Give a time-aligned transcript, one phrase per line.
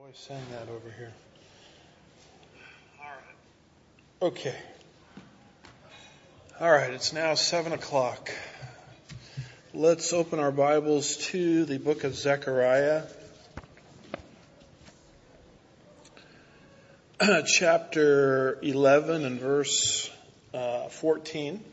[0.00, 1.12] Boy, send that over here.
[3.00, 4.30] All right.
[4.30, 4.54] Okay.
[6.60, 8.30] All right, it's now seven o'clock.
[9.74, 13.06] Let's open our Bibles to the book of Zechariah,
[17.46, 20.08] chapter 11 and verse
[20.54, 21.64] uh, 14.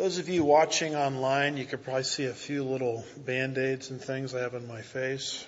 [0.00, 4.34] Those of you watching online, you could probably see a few little band-aids and things
[4.34, 5.46] I have on my face.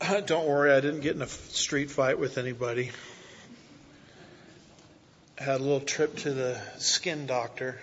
[0.26, 2.92] Don't worry, I didn't get in a street fight with anybody.
[5.40, 7.80] I had a little trip to the skin doctor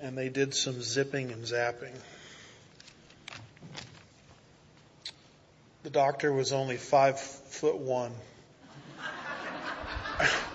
[0.00, 1.92] and they did some zipping and zapping.
[5.82, 8.12] The doctor was only five foot one.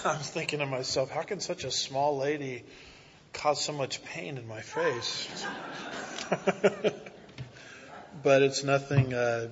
[0.04, 2.64] I was thinking to myself, how can such a small lady
[3.34, 5.44] cause so much pain in my face?
[8.22, 9.48] but it's nothing uh,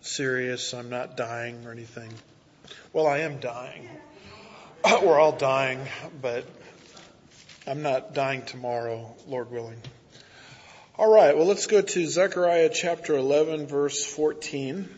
[0.00, 0.74] serious.
[0.74, 2.12] I'm not dying or anything.
[2.92, 3.88] Well, I am dying.
[5.02, 5.80] We're all dying,
[6.20, 6.44] but
[7.64, 9.80] I'm not dying tomorrow, Lord willing.
[10.98, 14.88] All right, well, let's go to Zechariah chapter 11, verse 14.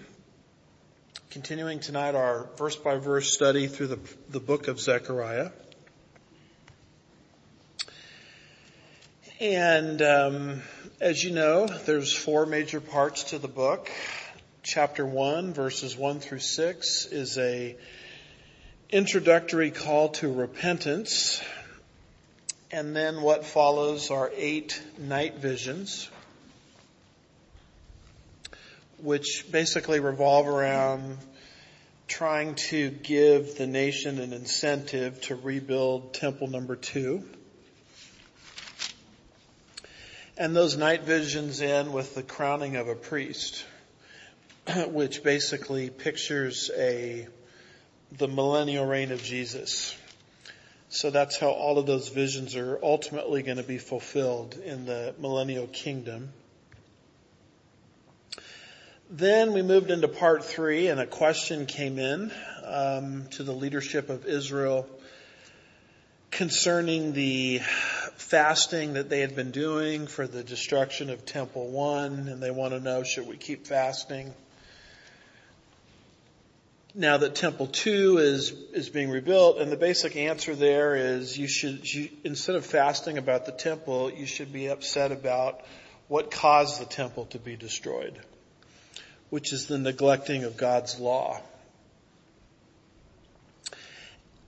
[1.31, 3.99] Continuing tonight our verse by verse study through the,
[4.31, 5.51] the book of Zechariah.
[9.39, 10.63] And um,
[11.03, 13.91] as you know, there's four major parts to the book.
[14.63, 17.77] Chapter one, verses one through six, is a
[18.89, 21.43] introductory call to repentance.
[22.71, 26.09] And then what follows are eight night visions
[28.99, 31.19] which basically revolve around
[32.09, 37.23] trying to give the nation an incentive to rebuild temple number two.
[40.37, 43.65] And those night visions end with the crowning of a priest,
[44.87, 47.27] which basically pictures a,
[48.17, 49.97] the millennial reign of Jesus.
[50.89, 55.15] So that's how all of those visions are ultimately going to be fulfilled in the
[55.19, 56.33] millennial kingdom.
[59.11, 62.31] Then we moved into part three and a question came in
[62.63, 64.87] um, to the leadership of Israel
[66.31, 67.61] concerning the
[68.17, 72.75] fasting that they had been doing for the destruction of temple one and they want
[72.75, 74.35] to know should we keep fasting?
[76.95, 81.49] Now that temple two is is being rebuilt and the basic answer there is you
[81.49, 85.63] should you, instead of fasting about the temple you should be upset about
[86.09, 88.21] what caused the temple to be destroyed
[89.31, 91.41] which is the neglecting of God's law.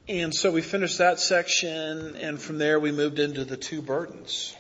[0.08, 4.56] And so we finished that section and from there we moved into the two burdens.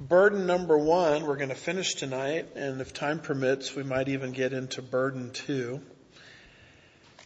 [0.00, 4.32] Burden number one, we're going to finish tonight and if time permits, we might even
[4.32, 5.80] get into burden two.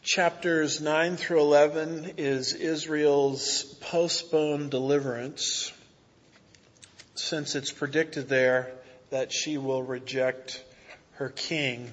[0.02, 5.72] Chapters 9 through 11 is Israel's postponed deliverance
[7.14, 8.72] since it's predicted there
[9.10, 10.62] that she will reject
[11.20, 11.92] her king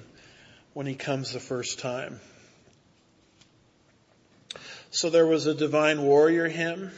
[0.72, 2.18] when he comes the first time.
[4.90, 6.90] So there was a divine warrior hymn,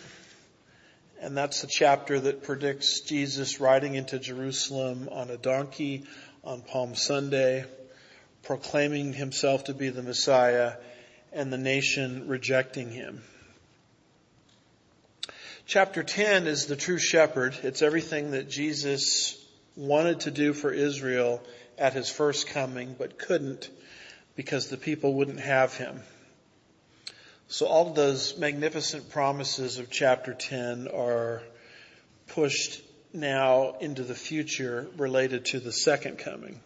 [1.21, 6.05] and that's the chapter that predicts Jesus riding into Jerusalem on a donkey
[6.45, 7.65] on Palm Sunday,
[8.45, 10.75] proclaiming himself to be the Messiah
[11.33, 13.25] and the nation rejecting him.
[15.67, 17.57] Chapter 10 is the true shepherd.
[17.65, 19.37] It's everything that Jesus
[19.75, 21.43] wanted to do for Israel
[21.81, 23.71] at his first coming, but couldn't
[24.37, 26.01] because the people wouldn't have him.
[27.49, 31.43] So all of those magnificent promises of chapter 10 are
[32.29, 32.81] pushed
[33.13, 36.61] now into the future related to the second coming.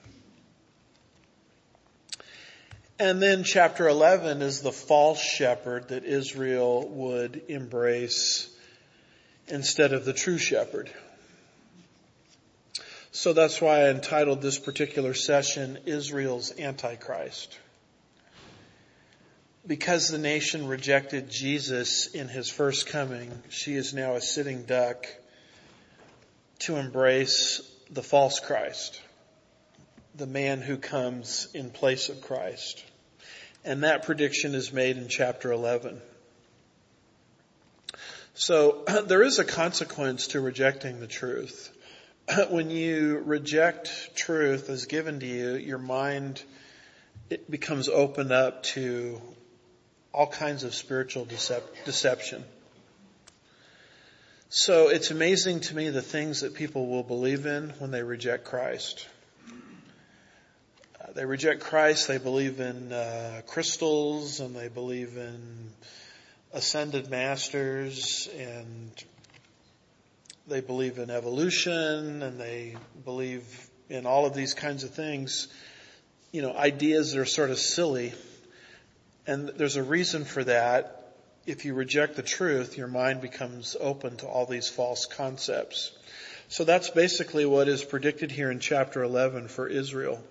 [2.99, 8.51] And then chapter 11 is the false shepherd that Israel would embrace
[9.49, 10.91] instead of the true shepherd.
[13.15, 17.57] So that's why I entitled this particular session, Israel's Antichrist.
[19.65, 25.07] Because the nation rejected Jesus in his first coming, she is now a sitting duck
[26.59, 29.01] to embrace the false Christ,
[30.17, 32.85] the man who comes in place of Christ.
[33.65, 36.03] And that prediction is made in chapter 11.
[38.35, 41.71] So there is a consequence to rejecting the truth.
[42.49, 46.43] when you reject truth as given to you, your mind
[47.31, 49.21] it becomes opened up to
[50.13, 52.45] all kinds of spiritual decep- deception.
[54.49, 58.45] So it's amazing to me the things that people will believe in when they reject
[58.45, 59.07] Christ.
[61.01, 65.71] Uh, they reject Christ, they believe in uh, crystals and they believe in
[66.53, 68.93] ascended masters and
[70.47, 73.45] they believe in evolution and they believe
[73.89, 75.49] in all of these kinds of things.
[76.33, 78.13] You know, ideas that are sort of silly.
[79.27, 81.15] And there's a reason for that
[81.47, 85.93] if you reject the truth, your mind becomes open to all these false concepts.
[86.49, 90.23] So that's basically what is predicted here in chapter 11 for Israel.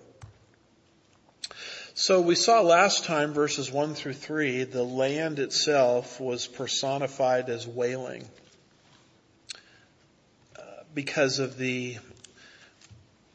[1.94, 7.66] So we saw last time verses 1 through 3, the land itself was personified as
[7.66, 8.28] wailing
[10.94, 11.98] because of the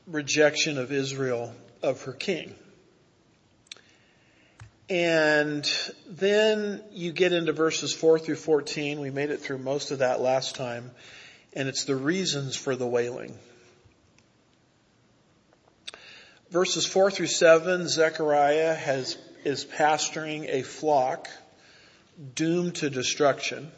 [0.07, 1.53] rejection of Israel
[1.83, 2.55] of her king.
[4.89, 5.69] And
[6.07, 8.99] then you get into verses 4 through 14.
[8.99, 10.89] We made it through most of that last time.
[11.53, 13.37] And it's the reasons for the wailing.
[16.49, 21.27] Verses 4 through 7, Zechariah has, is pastoring a flock
[22.33, 23.71] doomed to destruction.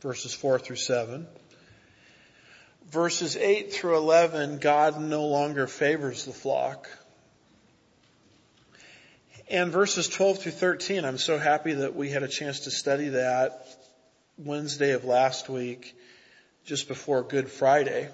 [0.00, 1.26] Verses 4 through 7.
[2.90, 6.88] Verses 8 through 11, God no longer favors the flock.
[9.48, 13.10] And verses 12 through 13, I'm so happy that we had a chance to study
[13.10, 13.66] that
[14.38, 15.94] Wednesday of last week,
[16.64, 18.08] just before Good Friday,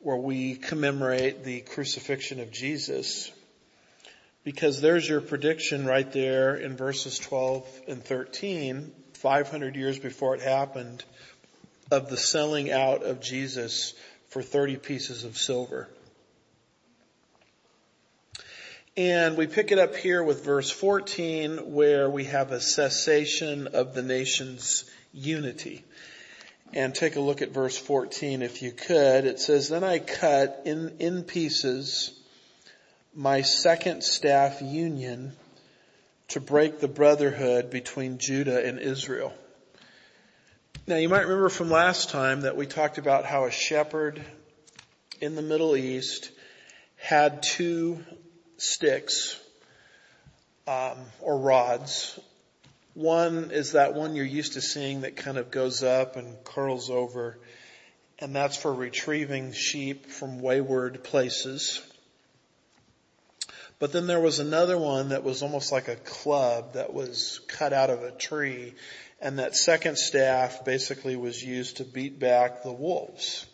[0.00, 3.30] where we commemorate the crucifixion of Jesus.
[4.44, 10.42] Because there's your prediction right there in verses 12 and 13, 500 years before it
[10.42, 11.02] happened,
[11.90, 13.94] of the selling out of Jesus
[14.28, 15.88] for 30 pieces of silver.
[18.96, 23.94] And we pick it up here with verse 14 where we have a cessation of
[23.94, 25.84] the nation's unity.
[26.72, 29.26] And take a look at verse 14 if you could.
[29.26, 32.12] It says, then I cut in, in pieces
[33.14, 35.32] my second staff union
[36.28, 39.32] to break the brotherhood between Judah and Israel.
[40.86, 44.22] Now you might remember from last time that we talked about how a shepherd
[45.18, 46.30] in the Middle East
[46.96, 48.04] had two
[48.58, 49.40] sticks
[50.66, 52.20] um, or rods.
[52.92, 56.90] One is that one you're used to seeing that kind of goes up and curls
[56.90, 57.38] over,
[58.18, 61.80] and that's for retrieving sheep from wayward places.
[63.78, 67.72] But then there was another one that was almost like a club that was cut
[67.72, 68.74] out of a tree,
[69.20, 73.46] and that second staff basically was used to beat back the wolves.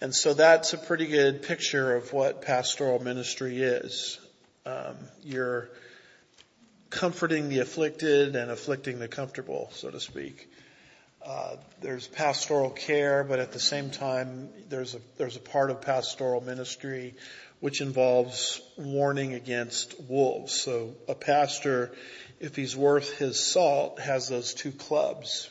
[0.00, 4.18] And so that's a pretty good picture of what pastoral ministry is.
[4.64, 5.70] Um, you're
[6.88, 10.50] comforting the afflicted and afflicting the comfortable, so to speak.
[11.24, 15.82] Uh, there's pastoral care, but at the same time, there's a there's a part of
[15.82, 17.14] pastoral ministry
[17.60, 20.52] which involves warning against wolves.
[20.52, 21.92] So a pastor,
[22.40, 25.48] if he's worth his salt, has those two clubs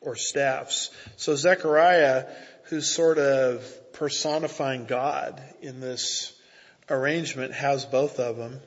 [0.00, 0.90] or staffs.
[1.16, 2.26] So Zechariah,
[2.64, 6.34] who's sort of personifying God in this
[6.90, 8.60] arrangement has both of them.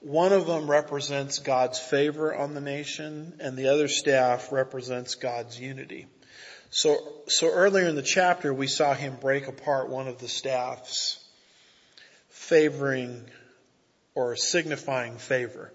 [0.00, 5.60] One of them represents God's favor on the nation and the other staff represents God's
[5.60, 6.06] unity.
[6.70, 6.98] So,
[7.28, 11.24] so earlier in the chapter we saw him break apart one of the staffs
[12.28, 13.24] favoring
[14.14, 15.72] or signifying favor.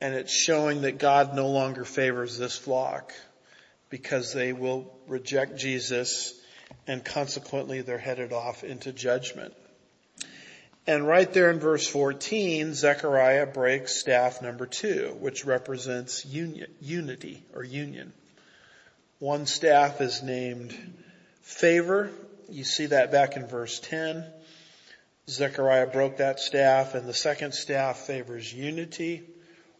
[0.00, 3.12] And it's showing that God no longer favors this flock
[3.90, 6.34] because they will reject Jesus
[6.86, 9.54] and consequently they're headed off into judgment.
[10.86, 17.64] And right there in verse 14, Zechariah breaks staff number two, which represents unity or
[17.64, 18.12] union.
[19.18, 20.76] One staff is named
[21.40, 22.10] favor.
[22.50, 24.24] You see that back in verse 10.
[25.28, 29.22] Zechariah broke that staff and the second staff favors unity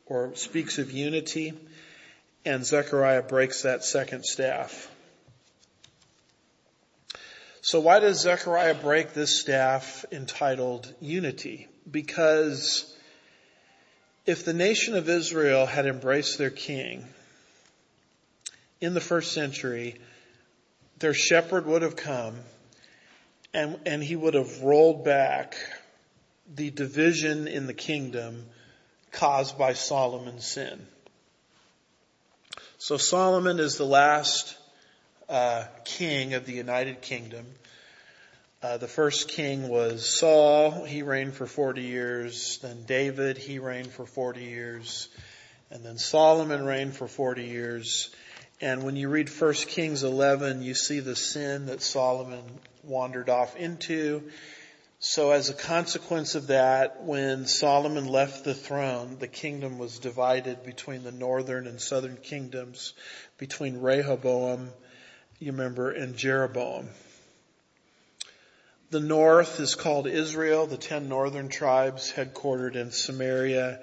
[0.07, 1.52] or speaks of unity
[2.47, 4.90] and Zechariah breaks that second staff.
[7.61, 11.69] So why does Zechariah break this staff entitled unity?
[11.90, 12.97] Because
[14.25, 17.07] if the nation of Israel had embraced their king
[18.80, 19.97] in the first century,
[20.99, 22.37] their shepherd would have come
[23.52, 25.56] and, and he would have rolled back
[26.54, 28.47] the division in the kingdom
[29.12, 30.87] caused by Solomon's sin.
[32.78, 34.56] So Solomon is the last
[35.28, 37.47] uh, king of the United Kingdom.
[38.62, 40.85] Uh, the first king was Saul.
[40.85, 42.59] He reigned for 40 years.
[42.62, 45.09] Then David, he reigned for 40 years.
[45.71, 48.14] And then Solomon reigned for 40 years.
[48.60, 52.42] And when you read 1 Kings 11, you see the sin that Solomon
[52.82, 54.30] wandered off into.
[54.98, 60.64] So as a consequence of that, when Solomon left the throne, the kingdom was divided
[60.64, 62.94] between the northern and southern kingdoms,
[63.36, 64.70] between Rehoboam,
[65.38, 66.88] you remember, and Jeroboam.
[68.88, 73.80] The north is called Israel, the ten northern tribes headquartered in Samaria,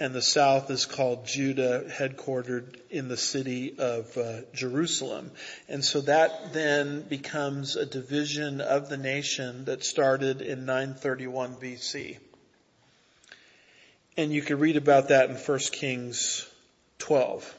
[0.00, 5.30] and the south is called Judah, headquartered in the city of uh, Jerusalem.
[5.68, 12.16] And so that then becomes a division of the nation that started in 931 BC.
[14.16, 16.48] And you can read about that in 1 Kings
[16.98, 17.54] 12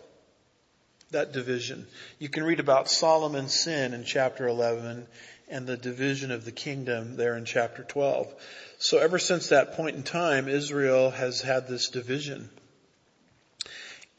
[1.12, 1.86] that division.
[2.20, 5.06] You can read about Solomon's sin in chapter 11
[5.51, 8.34] and the division of the kingdom there in chapter 12.
[8.79, 12.50] So ever since that point in time, Israel has had this division.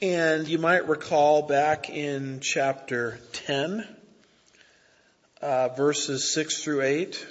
[0.00, 3.86] And you might recall back in chapter 10,
[5.40, 7.26] uh, verses 6 through 8.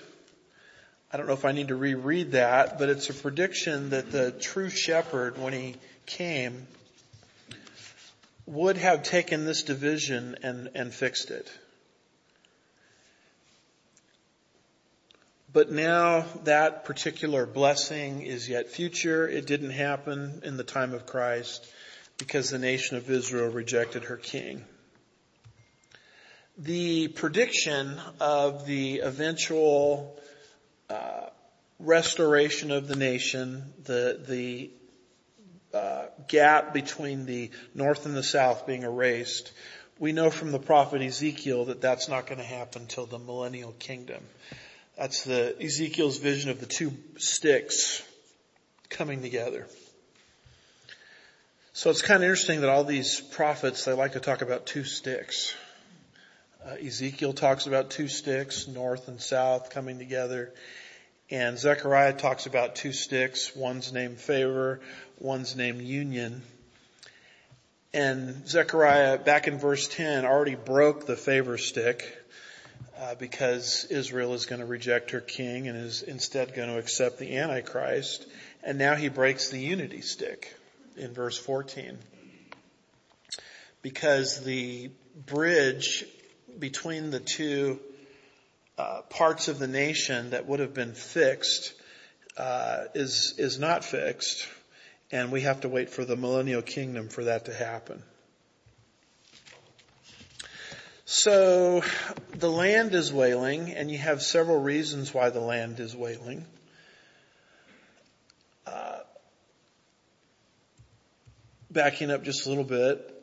[1.13, 4.31] I don't know if I need to reread that, but it's a prediction that the
[4.31, 6.65] true shepherd, when he came,
[8.45, 11.51] would have taken this division and, and fixed it.
[15.53, 19.27] But now that particular blessing is yet future.
[19.27, 21.67] It didn't happen in the time of Christ
[22.17, 24.63] because the nation of Israel rejected her king.
[26.57, 30.17] The prediction of the eventual
[30.89, 31.27] uh,
[31.79, 34.69] restoration of the nation, the the
[35.73, 39.51] uh, gap between the north and the south being erased,
[39.99, 43.73] we know from the prophet Ezekiel that that's not going to happen until the millennial
[43.73, 44.23] kingdom.
[44.97, 48.03] That's the Ezekiel's vision of the two sticks
[48.89, 49.67] coming together.
[51.73, 54.83] So it's kind of interesting that all these prophets, they like to talk about two
[54.83, 55.55] sticks.
[56.65, 60.53] Uh, Ezekiel talks about two sticks, north and south coming together.
[61.31, 63.55] And Zechariah talks about two sticks.
[63.55, 64.81] One's named favor,
[65.17, 66.41] one's named union.
[67.93, 72.20] And Zechariah, back in verse 10, already broke the favor stick
[73.01, 77.17] uh, because Israel is going to reject her king and is instead going to accept
[77.17, 78.27] the Antichrist.
[78.63, 80.55] And now he breaks the unity stick
[80.95, 81.97] in verse 14.
[83.81, 84.91] Because the
[85.25, 86.05] bridge
[86.59, 87.79] between the two
[88.77, 91.73] uh, parts of the nation that would have been fixed
[92.37, 94.47] uh, is is not fixed,
[95.11, 98.01] and we have to wait for the millennial kingdom for that to happen.
[101.13, 101.83] So
[102.35, 106.45] the land is wailing, and you have several reasons why the land is wailing.
[108.65, 108.99] Uh,
[111.69, 113.13] backing up just a little bit,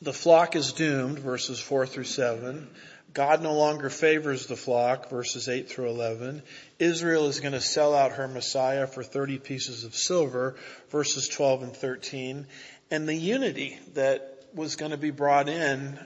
[0.00, 2.66] the flock is doomed, verses 4 through 7.
[3.12, 6.42] God no longer favors the flock, verses 8 through 11.
[6.78, 10.56] Israel is going to sell out her Messiah for 30 pieces of silver,
[10.88, 12.46] verses 12 and 13.
[12.90, 15.98] And the unity that was going to be brought in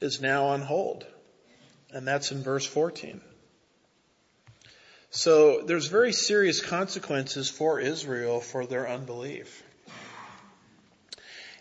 [0.00, 1.06] is now on hold.
[1.90, 3.20] And that's in verse 14.
[5.10, 9.62] So there's very serious consequences for Israel for their unbelief.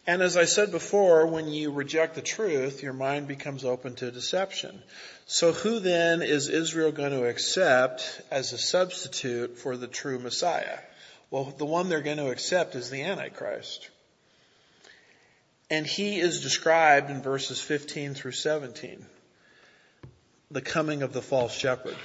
[0.08, 4.12] And as I said before, when you reject the truth, your mind becomes open to
[4.12, 4.84] deception.
[5.26, 10.78] So who then is Israel going to accept as a substitute for the true Messiah?
[11.32, 13.90] Well, the one they're going to accept is the Antichrist.
[15.76, 19.06] And he is described in verses 15 through 17.
[20.50, 21.98] The coming of the false shepherd.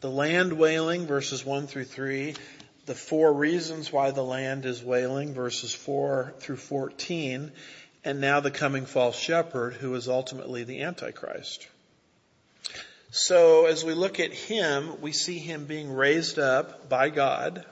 [0.00, 2.34] The land wailing, verses 1 through 3.
[2.86, 7.52] The four reasons why the land is wailing, verses 4 through 14.
[8.04, 11.68] And now the coming false shepherd, who is ultimately the Antichrist.
[13.12, 17.64] So as we look at him, we see him being raised up by God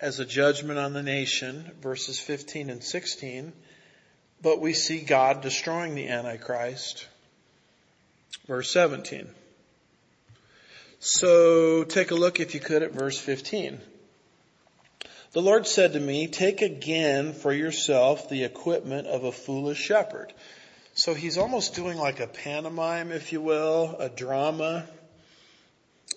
[0.00, 3.52] as a judgment on the nation, verses 15 and 16,
[4.42, 7.06] but we see God destroying the Antichrist,
[8.46, 9.28] verse 17.
[10.98, 13.80] So take a look, if you could, at verse 15.
[15.32, 20.32] The Lord said to me, take again for yourself the equipment of a foolish shepherd.
[20.94, 24.86] So he's almost doing like a pantomime, if you will, a drama,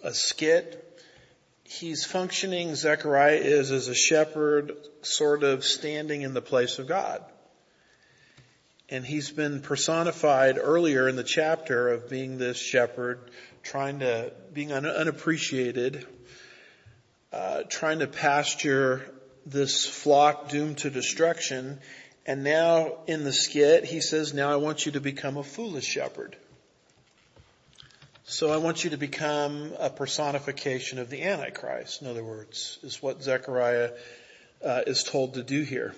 [0.04, 0.89] a skit
[1.70, 4.74] he's functioning, Zechariah is as a shepherd,
[5.04, 7.24] sort of standing in the place of God.
[8.90, 13.20] And he's been personified earlier in the chapter of being this shepherd,
[13.62, 16.08] trying to, being un- unappreciated,
[17.32, 19.06] uh, trying to pasture
[19.46, 21.80] this flock doomed to destruction.
[22.26, 25.86] And now in the skit, he says, now I want you to become a foolish
[25.86, 26.36] shepherd.
[28.32, 33.02] So I want you to become a personification of the Antichrist, in other words, is
[33.02, 33.90] what Zechariah
[34.64, 35.96] uh, is told to do here.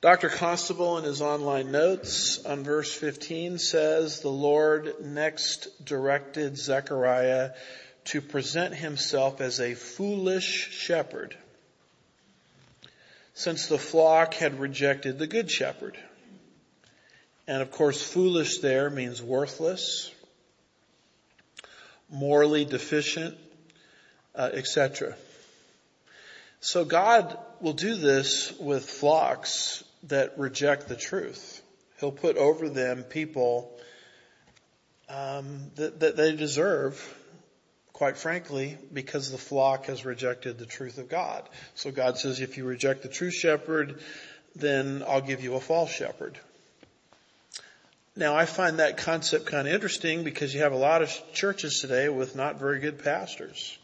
[0.00, 0.30] Dr.
[0.30, 7.50] Constable in his online notes on verse 15 says, the Lord next directed Zechariah
[8.04, 11.36] to present himself as a foolish shepherd
[13.34, 15.98] since the flock had rejected the good shepherd.
[17.46, 20.10] And of course, foolish there means worthless,
[22.12, 23.36] morally deficient,
[24.34, 25.16] uh, etc.
[26.60, 31.60] So God will do this with flocks that reject the truth.
[31.98, 33.76] He'll put over them people
[35.08, 37.00] um, that, that they deserve
[38.02, 41.48] quite frankly, because the flock has rejected the truth of God.
[41.76, 44.00] So God says, if you reject the true shepherd,
[44.56, 46.36] then I'll give you a false shepherd.
[48.14, 51.80] Now I find that concept kind of interesting because you have a lot of churches
[51.80, 53.78] today with not very good pastors.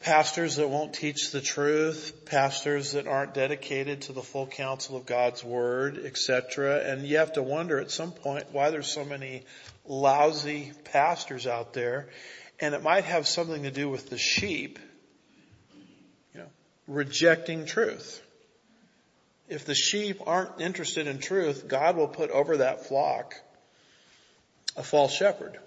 [0.00, 5.06] Pastors that won't teach the truth, pastors that aren't dedicated to the full counsel of
[5.06, 6.80] God's word, etc.
[6.80, 9.44] And you have to wonder at some point why there's so many
[9.84, 12.08] lousy pastors out there,
[12.58, 14.80] and it might have something to do with the sheep,
[16.34, 16.48] you know,
[16.88, 18.25] rejecting truth.
[19.48, 23.34] If the sheep aren't interested in truth, God will put over that flock
[24.76, 25.58] a false shepherd.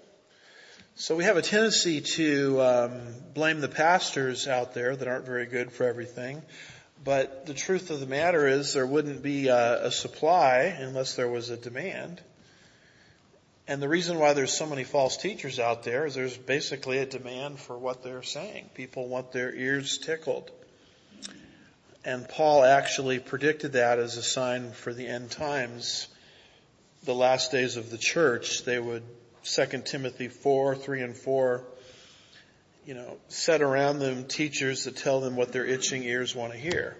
[0.96, 3.00] So we have a tendency to um,
[3.32, 6.42] blame the pastors out there that aren't very good for everything.
[7.02, 11.28] But the truth of the matter is there wouldn't be a, a supply unless there
[11.28, 12.20] was a demand.
[13.66, 17.06] And the reason why there's so many false teachers out there is there's basically a
[17.06, 18.68] demand for what they're saying.
[18.74, 20.50] People want their ears tickled.
[22.04, 26.08] And Paul actually predicted that as a sign for the end times,
[27.04, 28.64] the last days of the church.
[28.64, 29.02] They would,
[29.44, 31.64] 2 Timothy 4, 3 and 4,
[32.86, 36.58] you know, set around them teachers that tell them what their itching ears want to
[36.58, 36.96] hear.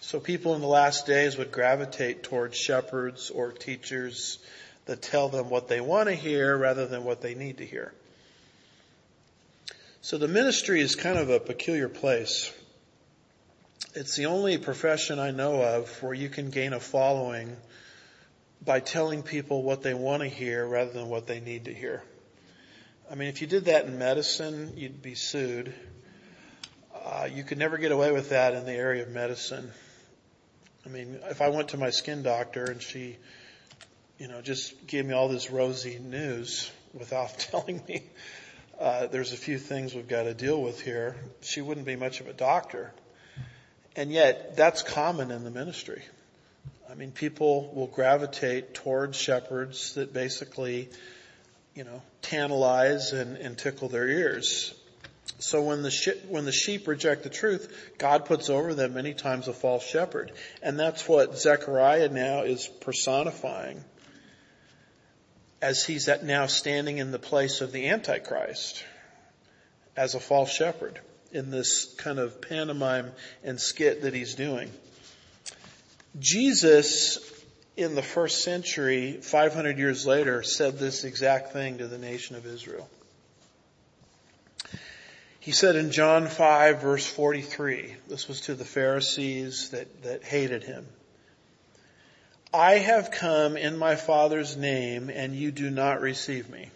[0.00, 4.38] So people in the last days would gravitate towards shepherds or teachers
[4.86, 7.92] that tell them what they want to hear rather than what they need to hear.
[10.00, 12.50] So the ministry is kind of a peculiar place.
[13.98, 17.56] It's the only profession I know of where you can gain a following
[18.64, 22.04] by telling people what they want to hear rather than what they need to hear.
[23.10, 25.74] I mean, if you did that in medicine, you'd be sued.
[26.94, 29.68] Uh, you could never get away with that in the area of medicine.
[30.86, 33.16] I mean, if I went to my skin doctor and she
[34.16, 38.04] you know, just gave me all this rosy news without telling me
[38.78, 41.16] uh, there's a few things we've got to deal with here.
[41.40, 42.92] She wouldn't be much of a doctor.
[43.96, 46.02] And yet, that's common in the ministry.
[46.90, 50.88] I mean, people will gravitate towards shepherds that basically,
[51.74, 54.74] you know, tantalize and, and tickle their ears.
[55.38, 59.48] So when the, when the sheep reject the truth, God puts over them many times
[59.48, 60.32] a false shepherd.
[60.62, 63.84] And that's what Zechariah now is personifying
[65.60, 68.84] as he's now standing in the place of the Antichrist
[69.96, 71.00] as a false shepherd
[71.32, 73.12] in this kind of pantomime
[73.44, 74.70] and skit that he's doing.
[76.18, 77.18] Jesus
[77.76, 82.44] in the first century, 500 years later, said this exact thing to the nation of
[82.44, 82.90] Israel.
[85.38, 90.64] He said in John 5 verse 43, this was to the Pharisees that, that hated
[90.64, 90.86] him.
[92.52, 96.70] I have come in my Father's name and you do not receive me.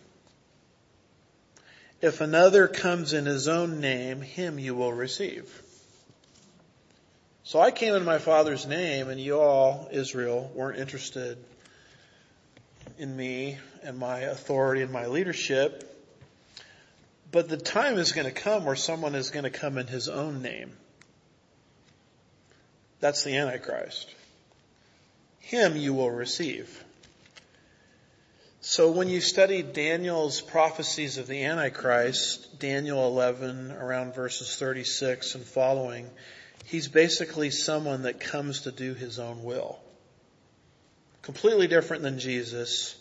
[2.02, 5.62] If another comes in his own name, him you will receive.
[7.44, 11.38] So I came in my Father's name and you all, Israel, weren't interested
[12.98, 15.88] in me and my authority and my leadership.
[17.30, 20.08] But the time is going to come where someone is going to come in his
[20.08, 20.72] own name.
[23.00, 24.12] That's the Antichrist
[25.42, 26.82] him you will receive.
[28.64, 35.44] So when you study Daniel's prophecies of the Antichrist, Daniel 11 around verses 36 and
[35.44, 36.08] following,
[36.66, 39.80] he's basically someone that comes to do his own will.
[41.22, 42.94] Completely different than Jesus,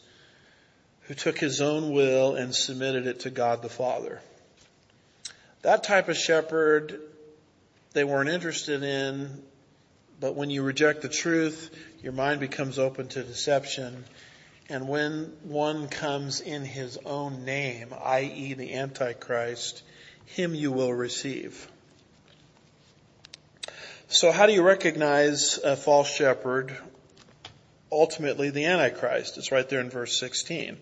[1.02, 4.20] who took his own will and submitted it to God the Father.
[5.62, 7.00] That type of shepherd
[7.94, 9.44] they weren't interested in,
[10.20, 11.70] but when you reject the truth,
[12.02, 14.06] your mind becomes open to deception.
[14.72, 18.54] And when one comes in his own name, i.e.
[18.54, 19.84] the Antichrist,
[20.28, 21.70] him you will receive.
[24.08, 26.74] So how do you recognize a false shepherd?
[27.92, 29.38] Ultimately, the Antichrist.
[29.38, 30.78] It's right there in verse 16.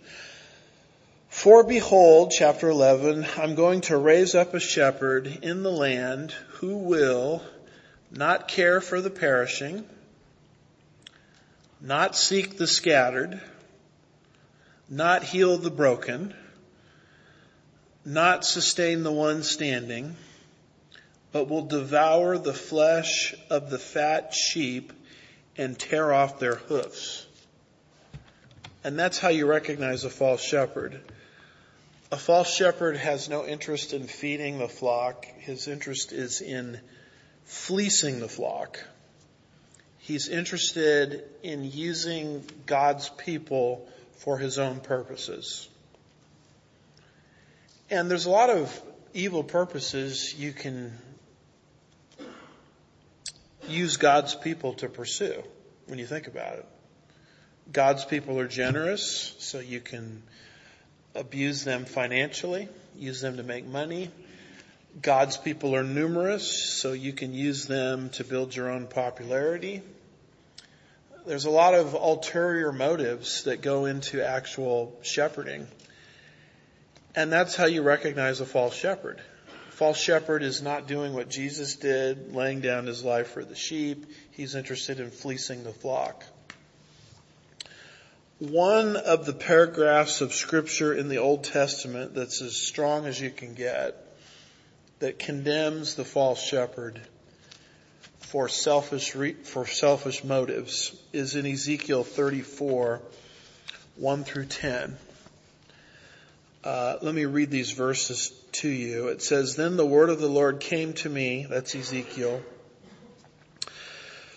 [1.30, 6.78] For behold, chapter 11, I'm going to raise up a shepherd in the land who
[6.78, 7.41] will
[8.12, 9.84] not care for the perishing,
[11.82, 13.41] not seek the scattered,
[14.89, 16.34] not heal the broken,
[18.04, 20.15] not sustain the one standing,
[21.32, 24.91] but will devour the flesh of the fat sheep
[25.58, 27.28] and tear off their hoofs.
[28.84, 30.99] And that's how you recognize a false shepherd.
[32.12, 35.25] A false shepherd has no interest in feeding the flock.
[35.25, 36.80] His interest is in
[37.43, 38.84] fleecing the flock.
[39.99, 43.88] He's interested in using God's people
[44.19, 45.67] for his own purposes.
[47.89, 48.82] And there's a lot of
[49.13, 50.93] evil purposes you can
[53.67, 55.41] use God's people to pursue
[55.88, 56.65] when you think about it.
[57.71, 60.23] God's people are generous, so you can
[61.15, 64.10] abuse them financially, use them to make money.
[65.01, 66.51] God's people are numerous,
[66.82, 69.82] so you can use them to build your own popularity.
[71.29, 75.67] There's a lot of ulterior motives that go into actual shepherding.
[77.13, 79.21] And that's how you recognize a false shepherd.
[79.67, 83.53] A False shepherd is not doing what Jesus did, laying down his life for the
[83.53, 84.07] sheep.
[84.31, 86.25] He's interested in fleecing the flock.
[88.39, 93.29] One of the paragraphs of scripture in the Old Testament that's as strong as you
[93.29, 94.03] can get
[94.97, 96.99] that condemns the false shepherd
[98.29, 103.01] for selfish, for selfish motives is in Ezekiel 34,
[103.95, 104.95] 1 through 10.
[106.63, 109.07] Uh, let me read these verses to you.
[109.07, 112.43] It says, Then the word of the Lord came to me, that's Ezekiel.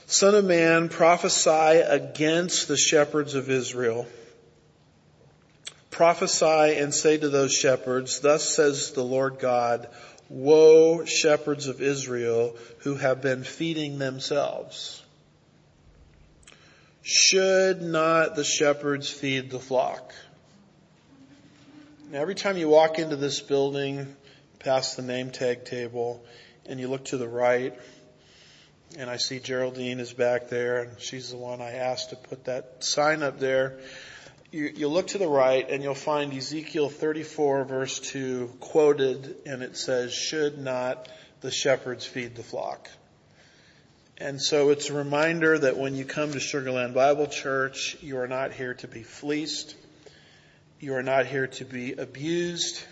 [0.06, 4.06] Son of man, prophesy against the shepherds of Israel.
[5.90, 9.86] Prophesy and say to those shepherds, Thus says the Lord God,
[10.32, 15.02] Woe, shepherds of Israel, who have been feeding themselves.
[17.02, 20.14] Should not the shepherds feed the flock?
[22.10, 24.16] Now, every time you walk into this building,
[24.58, 26.24] past the name tag table,
[26.64, 27.78] and you look to the right,
[28.96, 32.44] and I see Geraldine is back there, and she's the one I asked to put
[32.44, 33.78] that sign up there.
[34.54, 39.78] You, look to the right, and you'll find Ezekiel 34 verse 2 quoted, and it
[39.78, 41.08] says, should not
[41.40, 42.90] the shepherds feed the flock?
[44.18, 48.18] And so it's a reminder that when you come to Sugar Land Bible Church, you
[48.18, 49.74] are not here to be fleeced.
[50.80, 52.84] You are not here to be abused.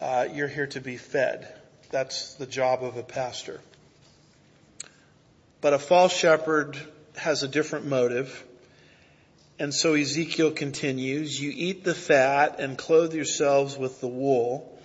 [0.00, 1.46] Uh, you're here to be fed.
[1.90, 3.60] That's the job of a pastor.
[5.60, 6.78] But a false shepherd
[7.16, 8.42] has a different motive.
[9.58, 14.78] And so Ezekiel continues, you eat the fat and clothe yourselves with the wool.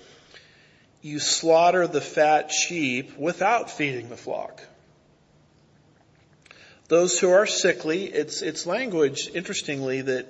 [1.02, 4.62] You slaughter the fat sheep without feeding the flock.
[6.88, 10.28] Those who are sickly, it's, it's language, interestingly, that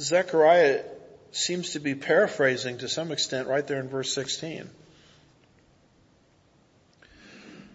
[0.00, 0.82] Zechariah
[1.32, 4.68] seems to be paraphrasing to some extent right there in verse 16.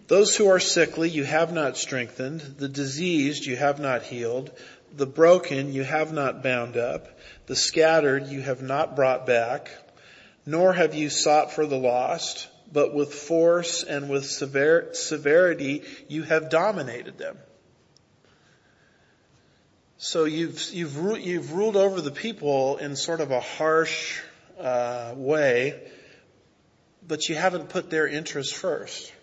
[0.08, 4.52] Those who are sickly you have not strengthened, the diseased you have not healed,
[4.94, 7.08] the broken you have not bound up,
[7.48, 9.70] the scattered you have not brought back,
[10.46, 16.24] nor have you sought for the lost, but with force and with sever- severity you
[16.24, 17.38] have dominated them.
[19.98, 24.20] So you've, you've, you've ruled over the people in sort of a harsh
[24.60, 25.80] uh, way,
[27.08, 29.14] but you haven't put their interests first.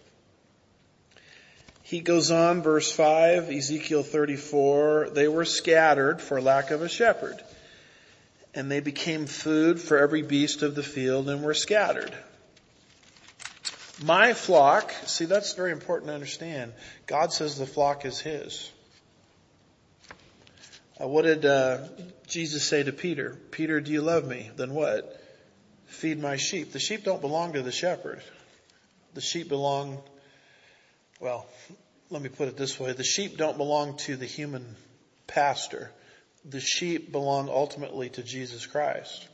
[1.88, 7.42] He goes on, verse 5, Ezekiel 34, they were scattered for lack of a shepherd,
[8.52, 12.14] and they became food for every beast of the field and were scattered.
[14.04, 16.74] My flock, see that's very important to understand.
[17.06, 18.70] God says the flock is His.
[21.00, 21.88] Uh, what did uh,
[22.26, 23.34] Jesus say to Peter?
[23.50, 24.50] Peter, do you love me?
[24.56, 25.24] Then what?
[25.86, 26.72] Feed my sheep.
[26.72, 28.22] The sheep don't belong to the shepherd.
[29.14, 30.02] The sheep belong,
[31.20, 31.46] well,
[32.10, 32.92] let me put it this way.
[32.92, 34.76] The sheep don't belong to the human
[35.26, 35.90] pastor.
[36.44, 39.26] The sheep belong ultimately to Jesus Christ.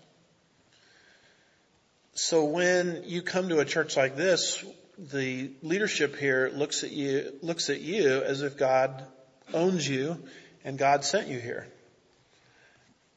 [2.15, 4.65] So when you come to a church like this,
[4.99, 9.05] the leadership here looks at you, looks at you as if God
[9.53, 10.17] owns you
[10.65, 11.67] and God sent you here.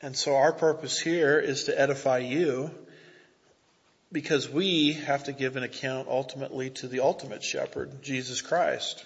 [0.02, 2.72] And so our purpose here is to edify you
[4.12, 9.06] because we have to give an account ultimately to the ultimate shepherd, Jesus Christ.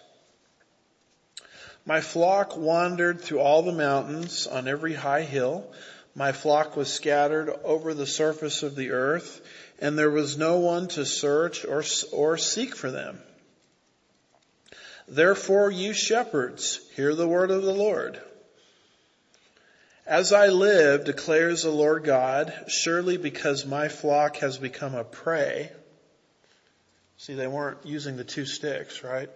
[1.86, 5.66] My flock wandered through all the mountains on every high hill.
[6.14, 9.42] My flock was scattered over the surface of the earth
[9.80, 13.20] and there was no one to search or, or seek for them.
[15.08, 18.22] Therefore you shepherds, hear the word of the Lord.
[20.12, 25.72] As I live, declares the Lord God, surely because my flock has become a prey.
[27.16, 29.30] See, they weren't using the two sticks, right?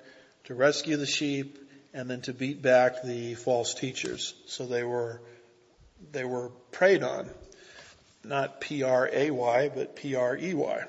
[0.48, 1.58] To rescue the sheep
[1.94, 4.34] and then to beat back the false teachers.
[4.48, 5.22] So they were,
[6.12, 7.30] they were preyed on.
[8.26, 10.84] Not P-R-A-Y, but P-R-E-Y.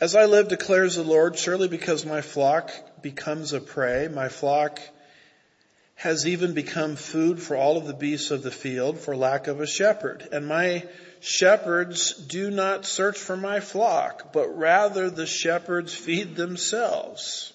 [0.00, 4.82] As I live, declares the Lord, surely because my flock becomes a prey, my flock
[5.96, 9.60] has even become food for all of the beasts of the field for lack of
[9.60, 10.28] a shepherd.
[10.30, 10.84] And my
[11.20, 17.54] shepherds do not search for my flock, but rather the shepherds feed themselves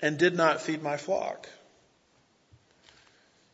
[0.00, 1.48] and did not feed my flock.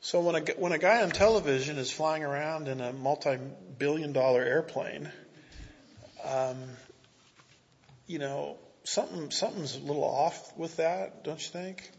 [0.02, 4.42] So when a, when a guy on television is flying around in a multi-billion dollar
[4.42, 5.10] airplane,
[6.22, 6.58] um,
[8.06, 11.90] you know, something, something's a little off with that, don't you think?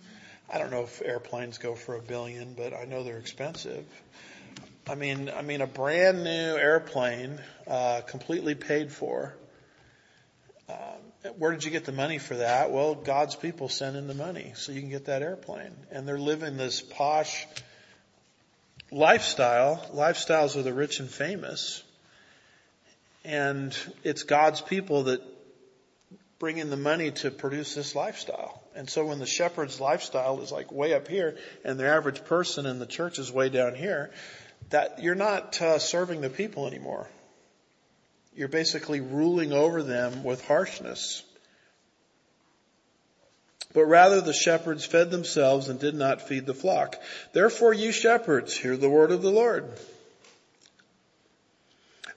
[0.50, 3.86] I don't know if airplanes go for a billion, but I know they're expensive.
[4.88, 9.36] I mean, I mean, a brand new airplane, uh, completely paid for.
[10.70, 10.98] Uh,
[11.38, 12.72] where did you get the money for that?
[12.72, 15.76] Well, God's people sent in the money so you can get that airplane.
[15.92, 17.48] And they're living this posh
[18.92, 19.84] lifestyle.
[19.94, 21.84] Lifestyles of the rich and famous.
[23.24, 25.22] And it's God's people that
[26.38, 28.62] bring in the money to produce this lifestyle.
[28.76, 32.66] And so when the shepherd's lifestyle is like way up here and the average person
[32.66, 34.12] in the church is way down here,
[34.70, 37.08] that you're not uh, serving the people anymore.
[38.36, 41.24] You're basically ruling over them with harshness.
[43.74, 46.98] But rather the shepherds fed themselves and did not feed the flock.
[47.32, 49.66] Therefore you shepherds, hear the word of the Lord.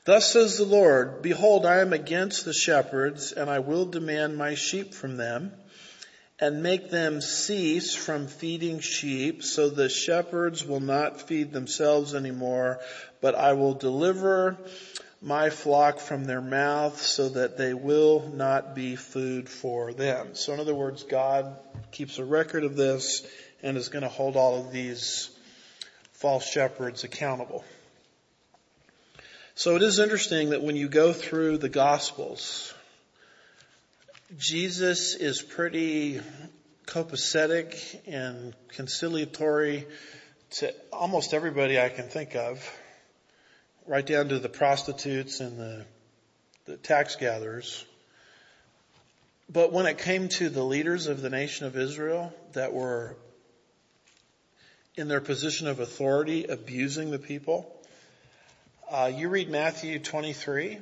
[0.04, 4.54] Thus says the Lord, behold, I am against the shepherds and I will demand my
[4.54, 5.52] sheep from them
[6.40, 12.78] and make them cease from feeding sheep so the shepherds will not feed themselves anymore,
[13.20, 14.56] but I will deliver
[15.20, 20.34] my flock from their mouth so that they will not be food for them.
[20.34, 21.56] So in other words, God
[21.90, 23.26] keeps a record of this
[23.62, 25.30] and is going to hold all of these
[26.12, 27.64] false shepherds accountable.
[29.56, 32.72] So it is interesting that when you go through the gospels,
[34.36, 36.20] Jesus is pretty
[36.84, 39.86] copacetic and conciliatory
[40.50, 42.62] to almost everybody I can think of
[43.86, 45.86] right down to the prostitutes and the,
[46.66, 47.86] the tax gatherers.
[49.48, 53.16] But when it came to the leaders of the nation of Israel that were
[54.94, 57.74] in their position of authority abusing the people,
[58.90, 60.80] uh, you read Matthew 23,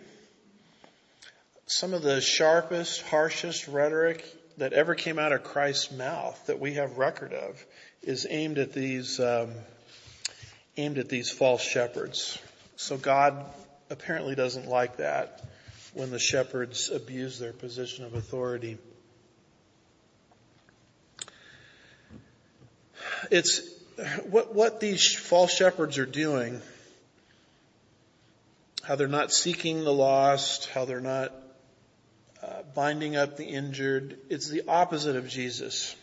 [1.66, 4.24] some of the sharpest, harshest rhetoric
[4.56, 7.64] that ever came out of Christ's mouth that we have record of
[8.02, 9.50] is aimed at these um,
[10.76, 12.38] aimed at these false shepherds.
[12.76, 13.44] So God
[13.90, 15.42] apparently doesn't like that
[15.94, 18.78] when the shepherds abuse their position of authority.
[23.30, 23.60] It's
[24.28, 26.60] what, what these false shepherds are doing,
[28.82, 31.32] how they're not seeking the lost, how they're not
[32.42, 34.18] uh, binding up the injured.
[34.28, 35.94] It's the opposite of Jesus.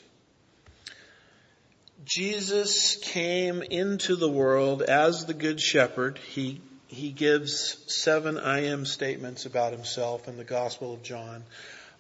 [2.06, 6.18] Jesus came into the world as the good shepherd.
[6.18, 11.44] He, he gives seven I am statements about himself in the Gospel of John.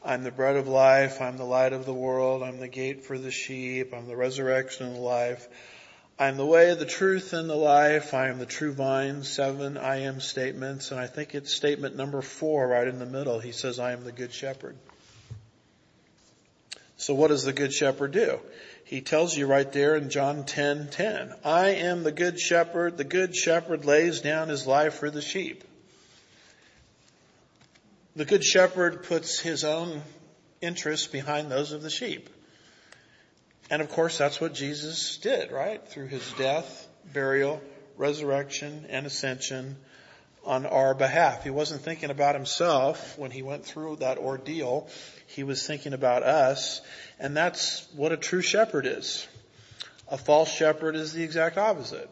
[0.03, 1.21] I'm the bread of life.
[1.21, 2.43] I'm the light of the world.
[2.43, 3.93] I'm the gate for the sheep.
[3.93, 5.47] I'm the resurrection and the life.
[6.19, 8.13] I'm the way, the truth, and the life.
[8.13, 9.23] I am the true vine.
[9.23, 10.91] Seven I am statements.
[10.91, 13.39] And I think it's statement number four right in the middle.
[13.39, 14.75] He says, I am the good shepherd.
[16.97, 18.39] So what does the good shepherd do?
[18.85, 22.97] He tells you right there in John 10, 10, I am the good shepherd.
[22.97, 25.63] The good shepherd lays down his life for the sheep.
[28.15, 30.03] The good shepherd puts his own
[30.61, 32.29] interests behind those of the sheep.
[33.73, 35.83] And of course, that's what Jesus did, right?
[35.87, 37.59] Through his death, burial,
[37.97, 39.77] resurrection, and ascension
[40.45, 41.43] on our behalf.
[41.43, 44.87] He wasn't thinking about himself when he went through that ordeal.
[45.25, 46.81] He was thinking about us.
[47.19, 49.27] And that's what a true shepherd is.
[50.07, 52.11] A false shepherd is the exact opposite.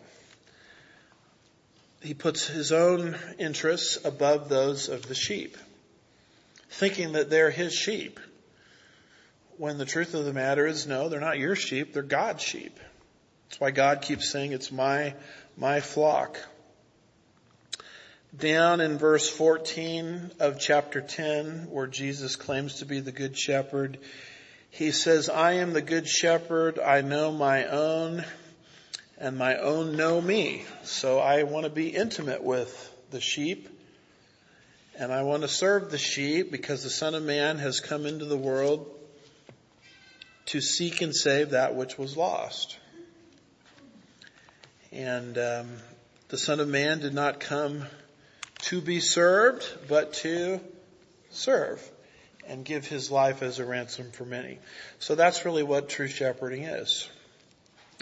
[2.02, 5.58] he puts his own interests above those of the sheep,
[6.72, 8.20] thinking that they're his sheep.
[9.62, 12.80] When the truth of the matter is no, they're not your sheep, they're God's sheep.
[13.48, 15.14] That's why God keeps saying it's my,
[15.56, 16.40] my flock.
[18.36, 24.00] Down in verse 14 of chapter 10, where Jesus claims to be the good shepherd,
[24.72, 28.26] he says, I am the good shepherd, I know my own,
[29.20, 30.66] and my own know me.
[30.86, 33.70] So I want to be intimate with the sheep,
[34.98, 38.26] and I want to serve the sheep because the Son of Man has come into
[38.26, 38.98] the world
[40.48, 42.78] to seek and save that which was lost.
[44.92, 45.70] And um,
[46.30, 47.86] the Son of Man did not come
[48.64, 50.60] to be served, but to
[51.30, 51.82] serve
[52.48, 54.60] and give his life as a ransom for many.
[55.00, 57.08] So that's really what true shepherding is.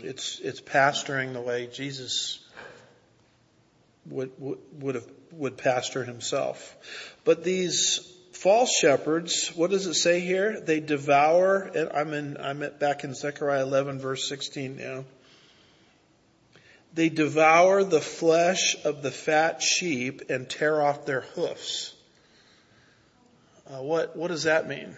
[0.02, 2.39] It's, it's pastoring the way Jesus
[4.10, 6.75] would, would, would have, would pastor himself.
[7.25, 10.62] But these false shepherds, what does it say here?
[10.62, 15.04] They devour, I'm in, I'm at, back in Zechariah 11 verse 16 now.
[16.93, 21.93] They devour the flesh of the fat sheep and tear off their hoofs.
[23.69, 24.95] Uh, what, what does that mean?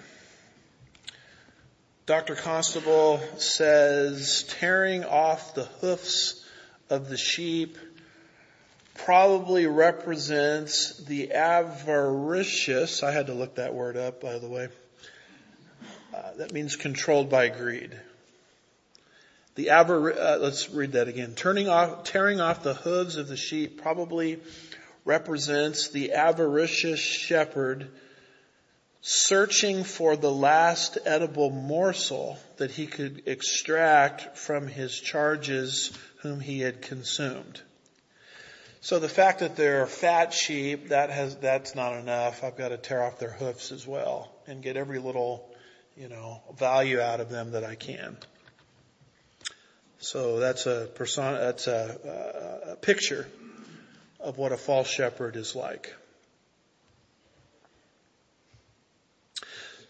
[2.06, 2.36] Dr.
[2.36, 6.46] Constable says tearing off the hoofs
[6.90, 7.78] of the sheep
[9.06, 14.70] probably represents the avaricious, I had to look that word up by the way.
[16.14, 17.98] Uh, that means controlled by greed.
[19.56, 21.34] The avar- uh, let's read that again.
[21.36, 24.40] Turning off, tearing off the hooves of the sheep probably
[25.04, 27.90] represents the avaricious shepherd
[29.02, 36.60] searching for the last edible morsel that he could extract from his charges whom he
[36.60, 37.62] had consumed.
[38.84, 42.44] So the fact that they're fat sheep, that has, that's not enough.
[42.44, 45.48] I've got to tear off their hoofs as well and get every little,
[45.96, 48.18] you know, value out of them that I can.
[50.00, 53.28] So that's a persona, that's a, a picture
[54.20, 55.94] of what a false shepherd is like.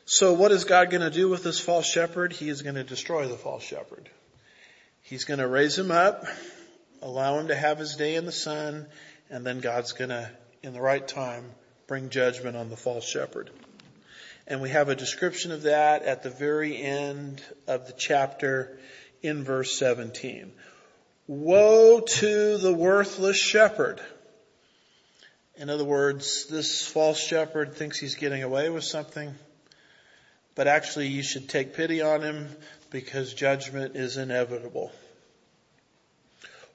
[0.04, 2.34] So what is God going to do with this false shepherd?
[2.34, 4.10] He is going to destroy the false shepherd.
[5.02, 6.26] He's going to raise him up,
[7.02, 8.88] allow him to have his day in the sun,
[9.30, 10.30] and then God's to,
[10.64, 11.46] in the right time,
[11.88, 13.50] bring judgment on the false shepherd.
[14.48, 18.78] And we have a description of that at the very end of the chapter
[19.22, 20.52] in verse 17.
[21.28, 24.02] Woe to the worthless shepherd.
[25.56, 29.34] In other words, this false shepherd thinks he's getting away with something,
[30.56, 32.50] but actually you should take pity on him
[32.90, 34.92] because judgment is inevitable.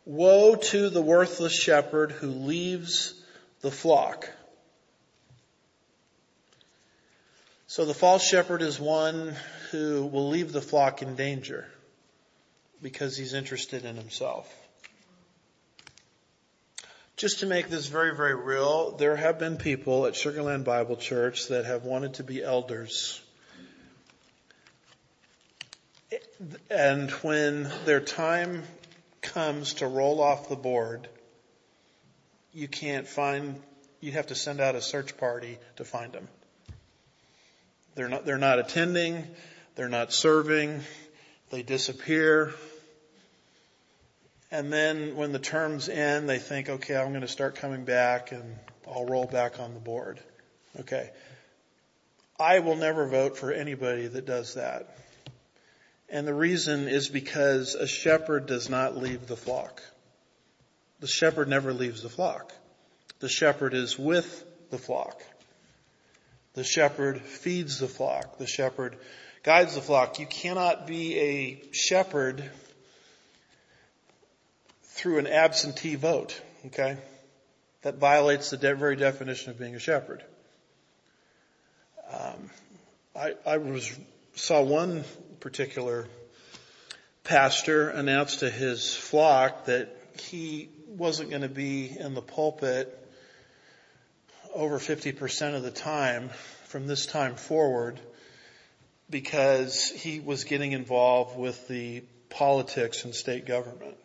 [0.07, 3.13] Woe to the worthless shepherd who leaves
[3.61, 4.31] the flock.
[7.67, 9.35] So the false shepherd is one
[9.73, 11.67] who will leave the flock in danger
[12.81, 14.49] because he's interested in himself.
[17.17, 20.97] Just to make this very, very real, there have been people at Sugar Land Bible
[20.97, 23.21] Church that have wanted to be elders.
[26.71, 28.63] And when their time
[29.23, 31.09] comes to roll off the board,
[32.53, 33.61] you can't find,
[34.01, 36.29] you have to send out a search party to find them.
[37.95, 39.27] They're not, they're not attending,
[39.75, 40.83] they're not serving,
[41.51, 42.55] they disappear.
[44.51, 48.33] And then when the terms end, they think, okay, I'm going to start coming back
[48.33, 50.21] and I'll roll back on the board.
[50.81, 51.11] Okay.
[52.39, 54.97] I will never vote for anybody that does that.
[56.09, 59.83] And the reason is because a shepherd does not leave the flock.
[61.01, 62.53] The shepherd never leaves the flock.
[63.19, 65.21] The shepherd is with the flock.
[66.55, 68.39] The shepherd feeds the flock.
[68.39, 68.97] The shepherd
[69.43, 70.19] guides the flock.
[70.19, 72.51] You cannot be a shepherd
[74.85, 76.41] through an absentee vote.
[76.67, 76.97] Okay?
[77.83, 80.25] That violates the de- very definition of being a shepherd.
[82.11, 82.51] Um,
[83.15, 83.97] I, I was
[84.35, 85.05] saw one
[85.41, 86.07] particular
[87.25, 93.03] pastor announced to his flock that he wasn't going to be in the pulpit
[94.55, 96.31] over 50% of the time
[96.65, 98.01] from this time forward
[99.11, 103.97] because he was getting involved with the politics and state government.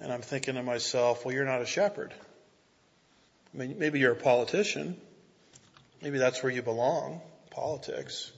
[0.00, 2.12] And I'm thinking to myself, well, you're not a shepherd.
[3.54, 4.96] I mean, maybe you're a politician.
[6.02, 7.20] Maybe that's where you belong,
[7.50, 8.30] politics.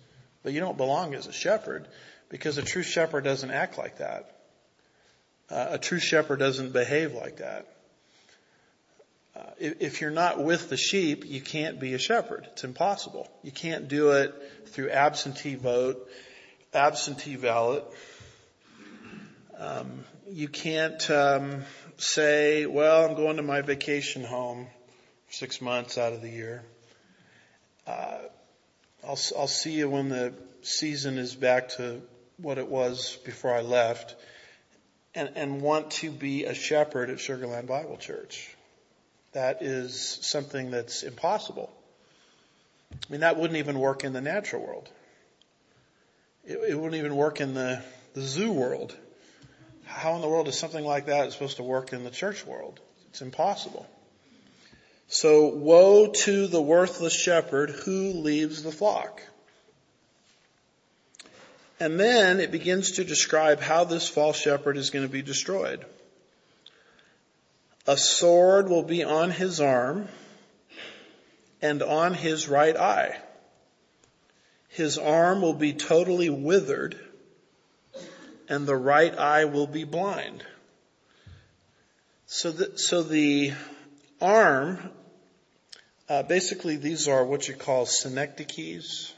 [0.46, 1.88] But you don't belong as a shepherd
[2.28, 4.30] because a true shepherd doesn't act like that.
[5.50, 7.66] Uh, a true shepherd doesn't behave like that.
[9.34, 12.46] uh, if you're not with the sheep, you can't be a shepherd.
[12.52, 13.28] It's impossible.
[13.42, 14.32] You can't do it
[14.66, 16.08] through absentee vote,
[16.72, 17.82] absentee ballot.
[19.58, 21.64] Um, you can't um,
[21.96, 24.68] say, "Well, I'm going to my vacation home
[25.28, 26.62] six months out of the year.
[27.84, 28.18] Uh,
[29.06, 32.02] I'll I'll see you when the season is back to
[32.38, 34.14] what it was before I left."
[35.14, 38.54] And, and want to be a shepherd at Sugar Land Bible Church.
[39.32, 41.70] That is something that's impossible.
[42.92, 44.90] I mean, that wouldn't even work in the natural world.
[46.44, 47.82] It, it wouldn't even work in the,
[48.12, 48.94] the zoo world.
[49.84, 52.80] How in the world is something like that supposed to work in the church world?
[53.08, 53.86] It's impossible.
[55.08, 59.22] So woe to the worthless shepherd who leaves the flock.
[61.78, 65.84] And then it begins to describe how this false shepherd is going to be destroyed.
[67.86, 70.08] A sword will be on his arm
[71.62, 73.16] and on his right eye.
[74.68, 76.98] His arm will be totally withered
[78.48, 80.44] and the right eye will be blind.
[82.26, 83.52] So the, so the
[84.20, 84.78] arm,
[86.08, 89.12] uh, basically these are what you call synecdoches.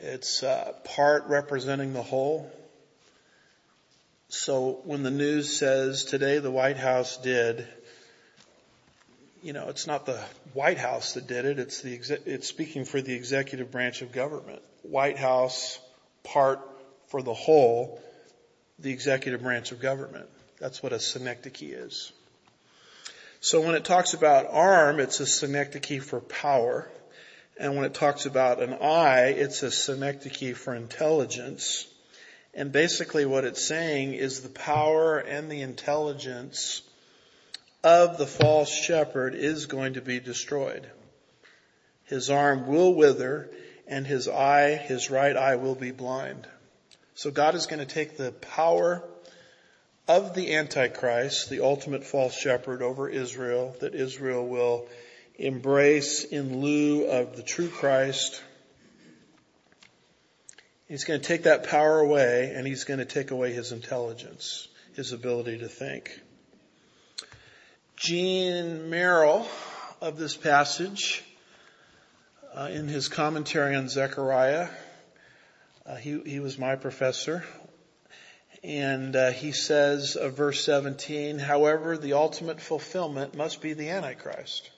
[0.00, 2.50] It's uh, part representing the whole.
[4.28, 7.66] So when the news says today the White House did,
[9.42, 11.58] you know, it's not the White House that did it.
[11.58, 11.94] It's the
[12.26, 14.62] it's speaking for the executive branch of government.
[14.82, 15.78] White House
[16.24, 16.60] part
[17.08, 18.00] for the whole,
[18.78, 20.28] the executive branch of government.
[20.60, 22.12] That's what a synecdoche is.
[23.40, 26.88] So when it talks about arm, it's a synecdoche for power.
[27.58, 31.86] And when it talks about an eye, it's a synecdoche for intelligence.
[32.54, 36.82] And basically what it's saying is the power and the intelligence
[37.84, 40.88] of the false shepherd is going to be destroyed.
[42.04, 43.50] His arm will wither
[43.86, 46.46] and his eye, his right eye will be blind.
[47.14, 49.07] So God is going to take the power
[50.08, 54.88] of the Antichrist, the ultimate false shepherd over Israel, that Israel will
[55.36, 58.42] embrace in lieu of the true Christ
[60.88, 64.68] He's going to take that power away and he's going to take away his intelligence,
[64.94, 66.18] his ability to think.
[67.96, 69.46] Gene Merrill
[70.00, 71.22] of this passage,
[72.54, 74.68] uh, in his commentary on Zechariah,
[75.84, 77.44] uh, he, he was my professor,
[78.68, 84.70] and uh, he says of verse 17, however, the ultimate fulfillment must be the Antichrist.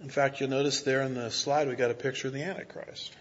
[0.00, 3.12] In fact, you'll notice there in the slide we got a picture of the Antichrist.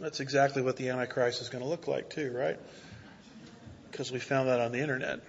[0.00, 2.58] That's exactly what the Antichrist is going to look like too, right?
[3.92, 5.20] Because we found that on the internet.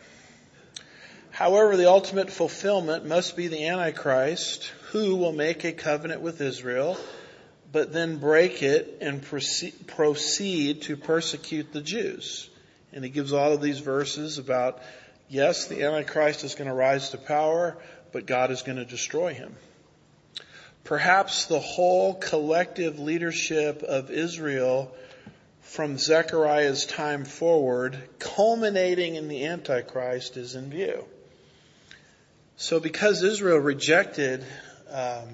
[1.30, 6.98] However, the ultimate fulfillment must be the Antichrist who will make a covenant with Israel,
[7.76, 12.50] but then break it and proceed to persecute the Jews.
[12.94, 14.82] And he gives all of these verses about,
[15.28, 17.76] yes, the Antichrist is going to rise to power,
[18.14, 19.54] but God is going to destroy him.
[20.86, 24.96] Perhaps the whole collective leadership of Israel
[25.60, 31.04] from Zechariah's time forward, culminating in the Antichrist, is in view.
[32.56, 34.46] So because Israel rejected
[34.90, 35.28] um,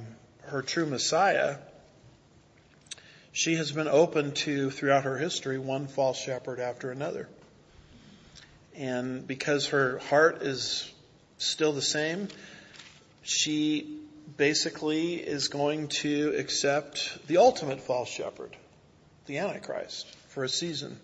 [0.45, 1.57] her true Messiah,
[3.31, 7.29] she has been open to, throughout her history, one false shepherd after another.
[8.75, 10.91] And because her heart is
[11.37, 12.27] still the same,
[13.21, 13.99] she
[14.37, 18.55] basically is going to accept the ultimate false shepherd,
[19.25, 20.99] the Antichrist, for a season.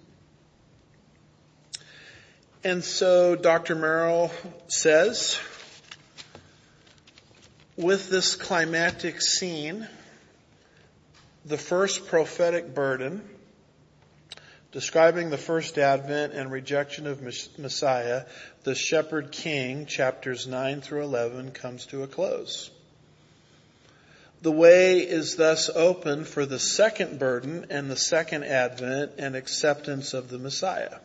[2.64, 3.76] And so Dr.
[3.76, 4.32] Merrill
[4.68, 5.40] says,
[7.78, 9.88] with this climactic scene,
[11.48, 13.28] the first prophetic burden,
[14.74, 18.26] describing the first advent and rejection of Messiah,
[18.64, 22.70] the shepherd king, chapters 9 through 11, comes to a close.
[24.42, 30.14] The way is thus open for the second burden and the second advent and acceptance
[30.14, 31.00] of the Messiah,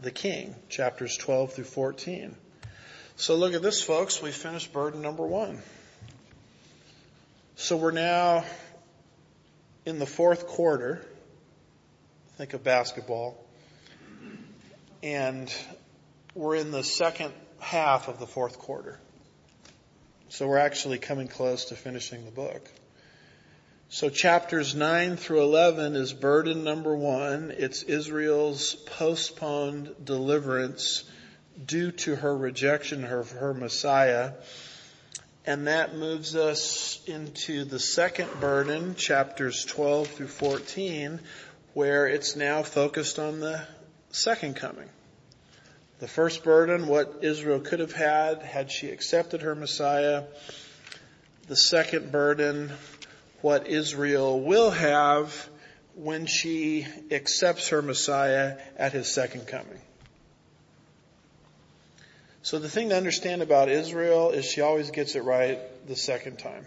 [0.00, 2.34] the King, chapters 12 through 14.
[3.16, 5.62] So look at this folks, we finished burden number one.
[7.54, 8.44] So we're now
[9.86, 11.00] in the fourth quarter.
[12.36, 13.42] Think of basketball.
[15.02, 15.52] And
[16.34, 18.98] we're in the second half of the fourth quarter.
[20.28, 22.68] So we're actually coming close to finishing the book.
[23.88, 27.54] So chapters 9 through 11 is burden number one.
[27.56, 31.04] It's Israel's postponed deliverance
[31.64, 34.32] due to her rejection of her Messiah.
[35.46, 41.20] And that moves us into the second burden, chapters 12 through 14,
[41.72, 43.64] where it's now focused on the
[44.10, 44.88] second coming.
[46.00, 50.24] The first burden, what Israel could have had had she accepted her Messiah.
[51.46, 52.72] The second burden,
[53.40, 55.48] what Israel will have
[55.94, 59.80] when she accepts her Messiah at his second coming.
[62.46, 66.38] So the thing to understand about Israel is she always gets it right the second
[66.38, 66.64] time.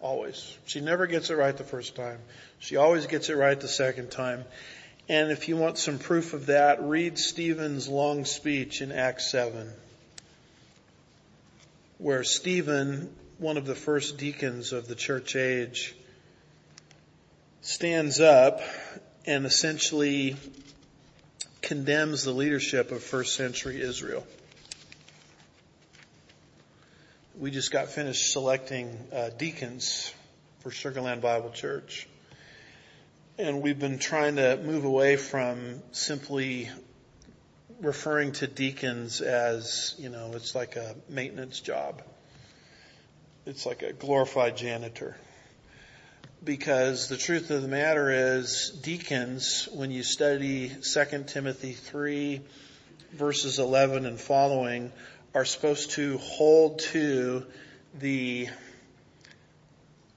[0.00, 0.56] Always.
[0.66, 2.20] She never gets it right the first time.
[2.60, 4.44] She always gets it right the second time.
[5.08, 9.68] And if you want some proof of that, read Stephen's long speech in Acts 7,
[11.98, 15.96] where Stephen, one of the first deacons of the church age,
[17.62, 18.60] stands up
[19.26, 20.36] and essentially
[21.62, 24.24] condemns the leadership of first century Israel.
[27.38, 30.12] We just got finished selecting uh, deacons
[30.58, 32.08] for Sugar Land Bible Church.
[33.38, 36.68] And we've been trying to move away from simply
[37.80, 42.02] referring to deacons as, you know, it's like a maintenance job.
[43.46, 45.16] It's like a glorified janitor.
[46.42, 52.40] Because the truth of the matter is, deacons, when you study 2 Timothy 3
[53.12, 54.92] verses 11 and following,
[55.38, 57.46] are supposed to hold to
[58.00, 58.48] the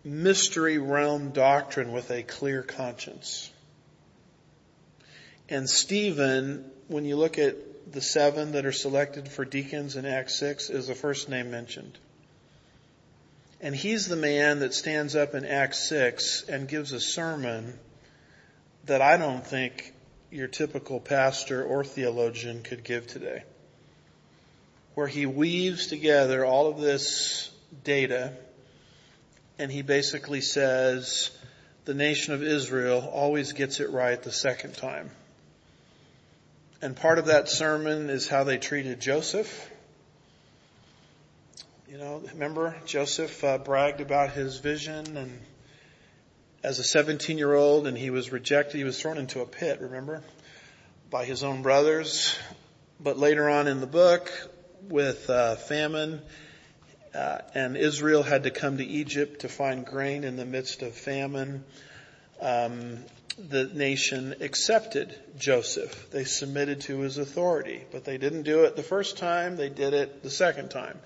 [0.03, 3.51] mystery realm doctrine with a clear conscience.
[5.47, 10.39] And Stephen, when you look at the seven that are selected for deacons in Acts
[10.39, 11.99] 6, is the first name mentioned.
[13.61, 17.77] And he's the man that stands up in Acts 6 and gives a sermon
[18.85, 19.93] that I don't think
[20.31, 23.43] your typical pastor or theologian could give today.
[24.93, 27.49] Where he weaves together all of this
[27.83, 28.33] data
[29.61, 31.29] and he basically says
[31.85, 35.11] the nation of Israel always gets it right the second time.
[36.81, 39.69] And part of that sermon is how they treated Joseph.
[41.87, 45.39] You know, remember Joseph uh, bragged about his vision and
[46.63, 48.77] as a 17 year old and he was rejected.
[48.77, 50.23] He was thrown into a pit, remember,
[51.11, 52.35] by his own brothers.
[52.99, 54.31] But later on in the book
[54.89, 56.21] with uh, famine,
[57.13, 60.93] uh, and Israel had to come to Egypt to find grain in the midst of
[60.93, 61.63] famine.
[62.39, 62.99] Um,
[63.37, 66.09] the nation accepted Joseph.
[66.11, 69.55] They submitted to his authority, but they didn't do it the first time.
[69.55, 70.99] They did it the second time.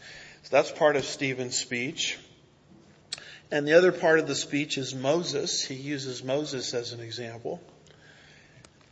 [0.44, 2.18] So that's part of Stephen's speech.
[3.52, 5.64] And the other part of the speech is Moses.
[5.64, 7.62] He uses Moses as an example.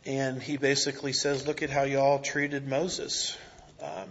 [0.06, 3.36] And he basically says, look at how y'all treated Moses.
[3.82, 4.08] Um,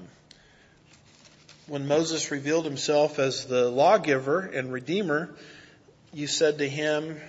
[1.68, 5.34] when Moses revealed himself as the lawgiver and redeemer,
[6.11, 7.20] you said to him,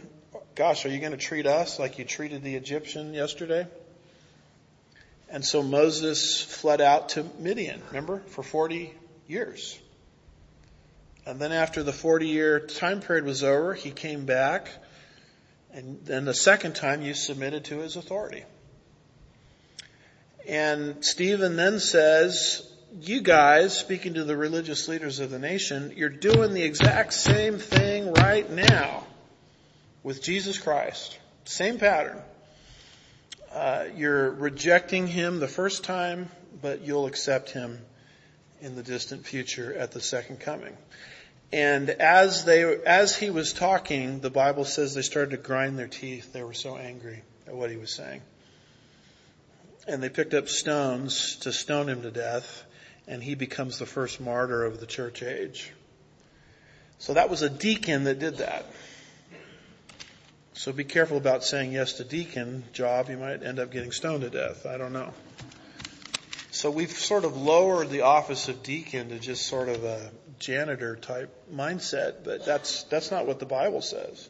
[0.54, 3.66] gosh, are you going to treat us like you treated the Egyptian yesterday?
[5.30, 8.92] And so Moses fled out to Midian, remember, for 40
[9.26, 9.78] years.
[11.26, 14.68] And then after the 40 year time period was over, he came back.
[15.72, 18.44] And then the second time you submitted to his authority.
[20.46, 22.68] And Stephen then says,
[23.00, 27.58] you guys, speaking to the religious leaders of the nation, you're doing the exact same
[27.58, 29.04] thing right now
[30.02, 31.18] with Jesus Christ.
[31.44, 32.20] Same pattern.
[33.52, 36.28] Uh, you're rejecting him the first time,
[36.62, 37.80] but you'll accept him
[38.60, 40.76] in the distant future at the second coming.
[41.52, 45.88] And as they, as he was talking, the Bible says they started to grind their
[45.88, 46.32] teeth.
[46.32, 48.22] They were so angry at what he was saying.
[49.86, 52.64] And they picked up stones to stone him to death
[53.06, 55.72] and he becomes the first martyr of the church age.
[56.98, 58.64] So that was a deacon that did that.
[60.54, 63.10] So be careful about saying yes to deacon job.
[63.10, 64.66] You might end up getting stoned to death.
[64.66, 65.12] I don't know.
[66.52, 70.94] So we've sort of lowered the office of deacon to just sort of a janitor
[70.94, 74.28] type mindset, but that's, that's not what the Bible says.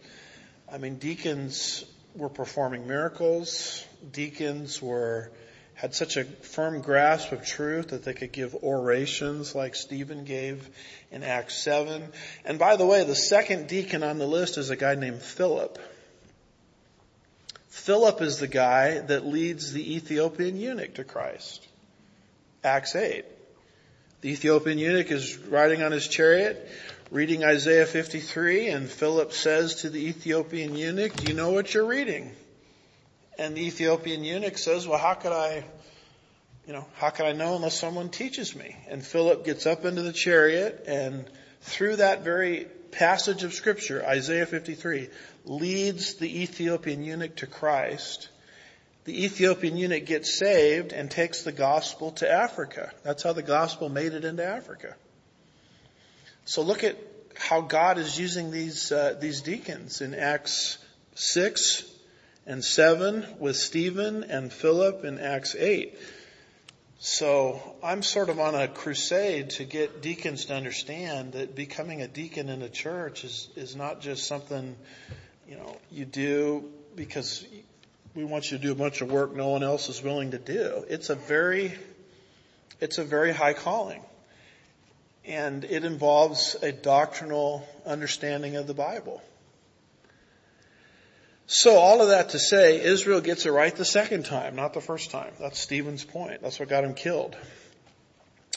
[0.73, 3.85] I mean, deacons were performing miracles.
[4.11, 5.31] Deacons were
[5.75, 10.69] had such a firm grasp of truth that they could give orations like Stephen gave
[11.11, 12.03] in Acts 7.
[12.45, 15.79] And by the way, the second deacon on the list is a guy named Philip.
[17.69, 21.67] Philip is the guy that leads the Ethiopian eunuch to Christ.
[22.63, 23.25] Acts 8.
[24.21, 26.67] The Ethiopian eunuch is riding on his chariot,
[27.11, 31.85] reading Isaiah 53, and Philip says to the Ethiopian eunuch, do you know what you're
[31.85, 32.35] reading?
[33.39, 35.65] And the Ethiopian eunuch says, well, how could I
[36.67, 38.75] you know, how can I know unless someone teaches me?
[38.89, 41.29] And Philip gets up into the chariot and
[41.61, 45.09] through that very passage of scripture, Isaiah 53,
[45.45, 48.29] leads the Ethiopian eunuch to Christ.
[49.05, 52.93] The Ethiopian eunuch gets saved and takes the gospel to Africa.
[53.03, 54.95] That's how the gospel made it into Africa.
[56.47, 56.97] So look at
[57.37, 60.79] how God is using these uh, these deacons in Acts
[61.15, 61.83] six
[62.47, 65.99] and seven with Stephen and Philip in Acts eight.
[66.99, 72.09] So I'm sort of on a crusade to get deacons to understand that becoming a
[72.09, 74.75] deacon in a church is, is not just something,
[75.49, 77.45] you know, you do because
[78.15, 80.39] we want you to do a bunch of work no one else is willing to
[80.39, 80.85] do.
[80.89, 81.75] It's a very,
[82.81, 84.03] it's a very high calling.
[85.27, 89.23] And it involves a doctrinal understanding of the Bible.
[91.47, 94.81] So all of that to say, Israel gets it right the second time, not the
[94.81, 95.33] first time.
[95.39, 96.41] That's Stephen's point.
[96.41, 97.37] That's what got him killed.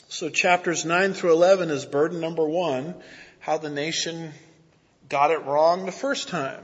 [0.07, 2.95] So chapters 9 through 11 is burden number one,
[3.39, 4.31] how the nation
[5.09, 6.63] got it wrong the first time.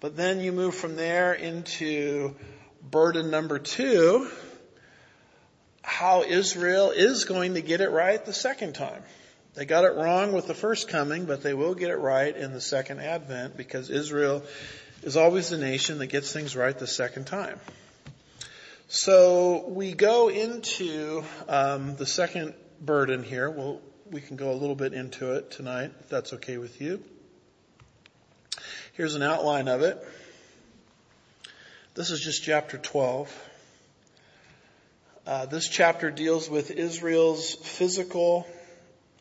[0.00, 2.34] But then you move from there into
[2.82, 4.28] burden number two,
[5.80, 9.02] how Israel is going to get it right the second time.
[9.54, 12.52] They got it wrong with the first coming, but they will get it right in
[12.52, 14.42] the second advent because Israel
[15.04, 17.60] is always the nation that gets things right the second time.
[18.88, 23.50] So we go into um, the second burden here.
[23.50, 27.02] Well, we can go a little bit into it tonight, if that's okay with you.
[28.94, 30.02] Here's an outline of it.
[31.94, 33.50] This is just chapter 12.
[35.26, 38.46] Uh, this chapter deals with Israel's physical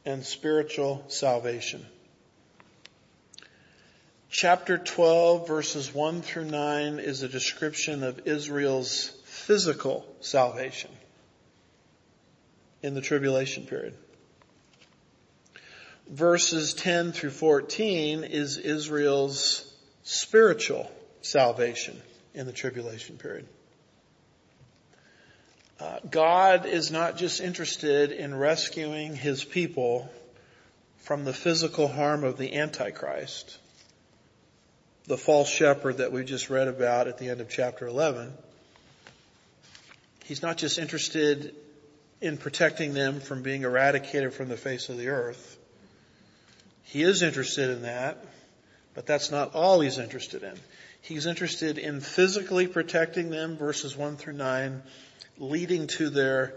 [0.05, 1.85] and spiritual salvation.
[4.33, 10.89] Chapter 12 verses 1 through 9 is a description of Israel's physical salvation
[12.81, 13.95] in the tribulation period.
[16.09, 19.71] Verses 10 through 14 is Israel's
[20.01, 22.01] spiritual salvation
[22.33, 23.45] in the tribulation period.
[25.79, 30.11] Uh, God is not just interested in rescuing his people
[31.01, 33.59] from the physical harm of the Antichrist
[35.05, 38.33] the false shepherd that we just read about at the end of chapter 11.
[40.25, 41.53] He's not just interested
[42.21, 45.57] in protecting them from being eradicated from the face of the earth.
[46.83, 48.23] He is interested in that,
[48.93, 50.53] but that's not all he's interested in.
[51.01, 54.81] He's interested in physically protecting them, verses 1 through 9,
[55.37, 56.53] leading to their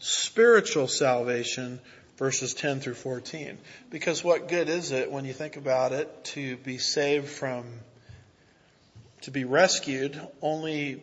[0.00, 1.80] spiritual salvation,
[2.16, 3.58] verses 10 through 14.
[3.90, 7.64] Because what good is it when you think about it to be saved from,
[9.22, 11.02] to be rescued only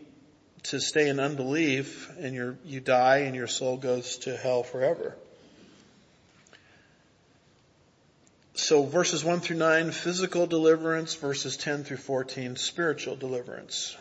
[0.64, 5.16] to stay in unbelief and you you die and your soul goes to hell forever.
[8.53, 13.97] So verses 1 through 9, physical deliverance, verses 10 through 14, spiritual deliverance.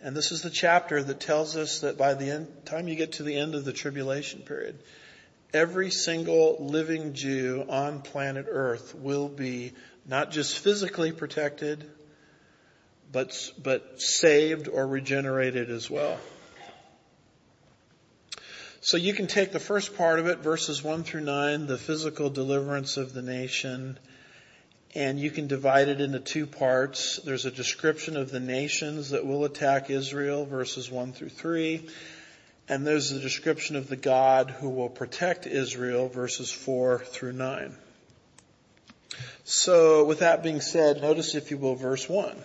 [0.00, 3.12] And this is the chapter that tells us that by the end, time you get
[3.12, 4.78] to the end of the tribulation period,
[5.52, 9.72] every single living Jew on planet earth will be
[10.06, 11.90] not just physically protected,
[13.12, 16.18] but, but saved or regenerated as well.
[18.80, 22.30] So you can take the first part of it, verses 1 through 9, the physical
[22.30, 23.98] deliverance of the nation,
[24.94, 27.16] and you can divide it into two parts.
[27.24, 31.88] There's a description of the nations that will attack Israel, verses 1 through 3,
[32.68, 37.76] and there's the description of the God who will protect Israel, verses 4 through 9.
[39.44, 42.36] So with that being said, notice if you will verse 1.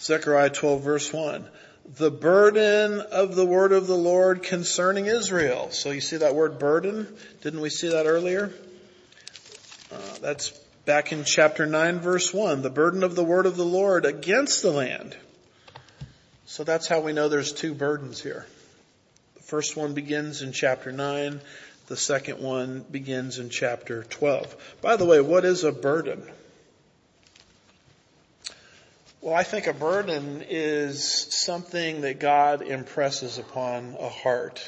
[0.00, 1.48] Zechariah 12 verse 1.
[1.96, 5.70] The burden of the word of the Lord concerning Israel.
[5.70, 7.06] So you see that word burden?
[7.40, 8.52] Didn't we see that earlier?
[9.90, 10.50] Uh, that's
[10.84, 12.62] back in chapter 9 verse 1.
[12.62, 15.16] The burden of the word of the Lord against the land.
[16.50, 18.44] So that's how we know there's two burdens here.
[19.36, 21.40] The first one begins in chapter 9.
[21.86, 24.76] The second one begins in chapter 12.
[24.82, 26.28] By the way, what is a burden?
[29.20, 34.60] Well, I think a burden is something that God impresses upon a heart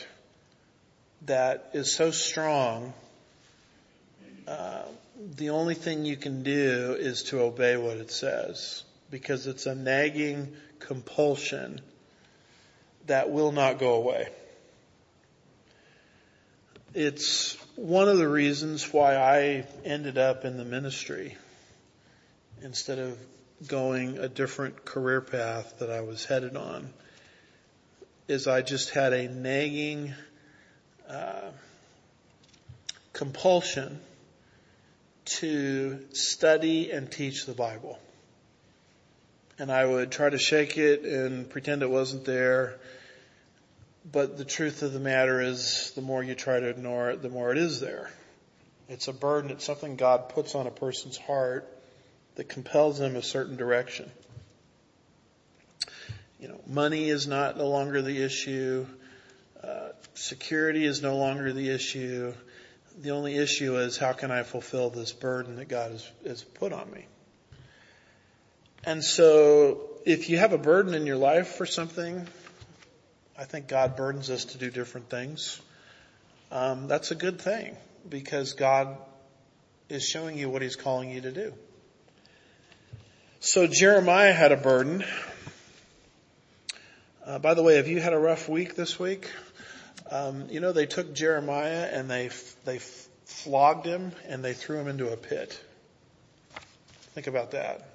[1.22, 2.94] that is so strong.
[4.46, 4.82] Uh,
[5.34, 9.74] the only thing you can do is to obey what it says because it's a
[9.74, 10.56] nagging
[10.86, 11.80] compulsion
[13.06, 14.28] that will not go away.
[16.94, 21.36] It's one of the reasons why I ended up in the ministry
[22.62, 23.18] instead of
[23.66, 26.92] going a different career path that I was headed on.
[28.28, 30.14] is I just had a nagging
[31.08, 31.50] uh,
[33.12, 34.00] compulsion
[35.24, 37.98] to study and teach the Bible.
[39.62, 42.80] And I would try to shake it and pretend it wasn't there.
[44.10, 47.28] But the truth of the matter is, the more you try to ignore it, the
[47.28, 48.10] more it is there.
[48.88, 49.52] It's a burden.
[49.52, 51.72] It's something God puts on a person's heart
[52.34, 54.10] that compels them a certain direction.
[56.40, 58.84] You know, money is not no longer the issue.
[59.62, 62.34] Uh, security is no longer the issue.
[63.00, 66.72] The only issue is how can I fulfill this burden that God has, has put
[66.72, 67.06] on me?
[68.84, 72.26] And so if you have a burden in your life for something,
[73.38, 75.60] I think God burdens us to do different things.
[76.50, 77.76] Um, that's a good thing
[78.08, 78.96] because God
[79.88, 81.54] is showing you what He's calling you to do.
[83.38, 85.04] So Jeremiah had a burden.
[87.24, 89.30] Uh, by the way, have you had a rough week this week?
[90.10, 92.30] Um, you know, they took Jeremiah and they
[92.64, 95.58] they flogged him and they threw him into a pit.
[97.14, 97.91] Think about that.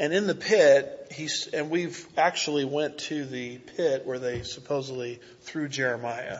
[0.00, 5.20] And in the pit, he's, and we've actually went to the pit where they supposedly
[5.42, 6.38] threw Jeremiah.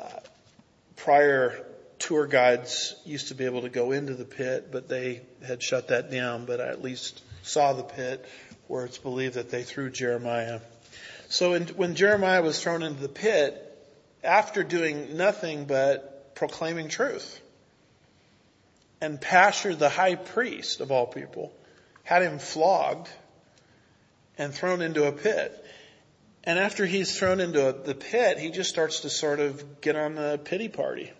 [0.00, 0.20] Uh,
[0.94, 1.66] prior
[1.98, 5.88] tour guides used to be able to go into the pit, but they had shut
[5.88, 8.24] that down, but I at least saw the pit
[8.68, 10.60] where it's believed that they threw Jeremiah.
[11.30, 13.76] So in, when Jeremiah was thrown into the pit,
[14.22, 17.40] after doing nothing but proclaiming truth,
[19.00, 21.52] and Pashhur, the high priest of all people,
[22.04, 23.08] had him flogged
[24.38, 25.58] and thrown into a pit.
[26.44, 29.94] And after he's thrown into a, the pit, he just starts to sort of get
[29.94, 31.12] on the pity party.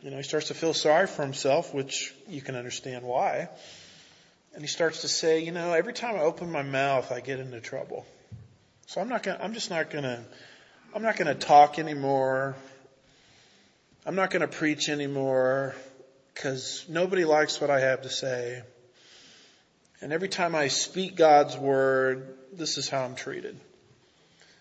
[0.00, 3.48] You know, he starts to feel sorry for himself, which you can understand why.
[4.54, 7.40] And he starts to say, you know, every time I open my mouth, I get
[7.40, 8.06] into trouble.
[8.86, 10.24] So I'm not gonna, I'm just not gonna,
[10.94, 12.54] I'm not gonna talk anymore.
[14.06, 15.74] I'm not gonna preach anymore
[16.32, 18.62] because nobody likes what I have to say.
[20.04, 23.58] And every time I speak God's word, this is how I'm treated.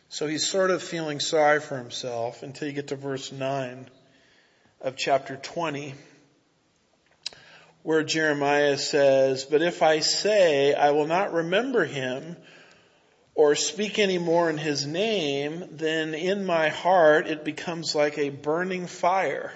[0.07, 3.89] So he's sort of feeling sorry for himself until you get to verse 9
[4.79, 5.95] of chapter 20
[7.81, 12.37] where Jeremiah says, but if I say I will not remember him
[13.35, 18.29] or speak any more in his name, then in my heart it becomes like a
[18.29, 19.51] burning fire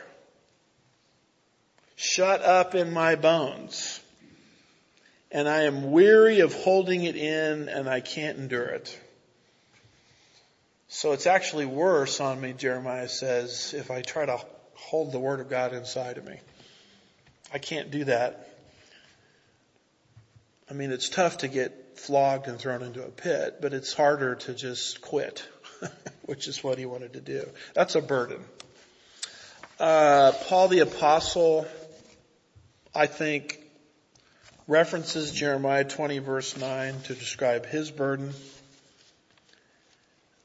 [1.95, 4.01] shut up in my bones
[5.31, 8.99] and I am weary of holding it in and I can't endure it.
[10.89, 14.39] So it's actually worse on me, Jeremiah says, if I try to
[14.75, 16.39] hold the word of God inside of me.
[17.53, 18.47] I can't do that.
[20.69, 24.35] I mean, it's tough to get flogged and thrown into a pit, but it's harder
[24.35, 25.47] to just quit,
[26.25, 27.47] which is what he wanted to do.
[27.73, 28.43] That's a burden.
[29.79, 31.67] Uh, Paul the apostle,
[32.95, 33.66] I think,
[34.67, 38.33] references Jeremiah 20 verse 9 to describe his burden.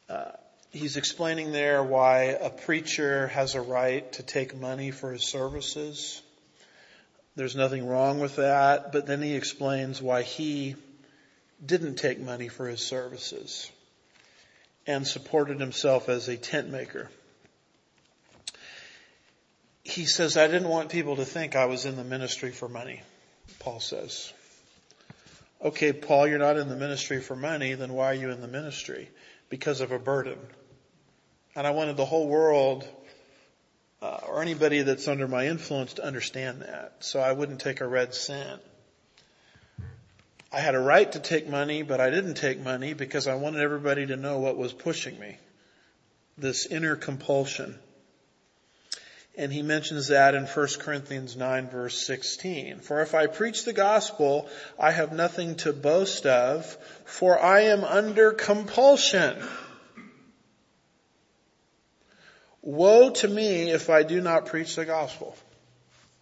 [0.08, 0.30] Uh,
[0.70, 6.22] he's explaining there why a preacher has a right to take money for his services.
[7.34, 10.76] There's nothing wrong with that, but then he explains why he
[11.64, 13.70] didn't take money for his services
[14.86, 17.08] and supported himself as a tent maker.
[19.84, 23.02] He says, I didn't want people to think I was in the ministry for money.
[23.58, 24.32] Paul says.
[25.64, 28.48] Okay, Paul, you're not in the ministry for money, then why are you in the
[28.48, 29.08] ministry?
[29.48, 30.38] Because of a burden.
[31.54, 32.86] And I wanted the whole world,
[34.00, 36.96] uh, or anybody that's under my influence to understand that.
[37.00, 38.60] So I wouldn't take a red cent.
[40.52, 43.62] I had a right to take money, but I didn't take money because I wanted
[43.62, 45.38] everybody to know what was pushing me.
[46.36, 47.78] This inner compulsion.
[49.34, 52.80] And he mentions that in 1 Corinthians 9 verse 16.
[52.80, 56.66] For if I preach the gospel, I have nothing to boast of,
[57.06, 59.42] for I am under compulsion.
[62.60, 65.36] Woe to me if I do not preach the gospel.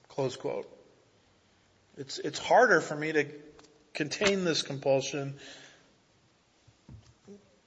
[0.09, 0.69] Close quote.
[1.99, 3.27] It's, it's harder for me to
[3.93, 5.35] contain this compulsion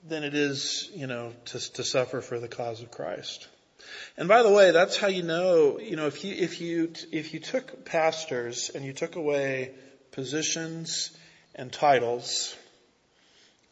[0.08, 3.48] than it is, you know, to, to suffer for the cause of Christ.
[4.17, 7.34] And by the way, that's how you know, you know, if you, if you, if
[7.34, 9.71] you took pastors and you took away
[10.11, 11.11] positions
[11.55, 12.55] and titles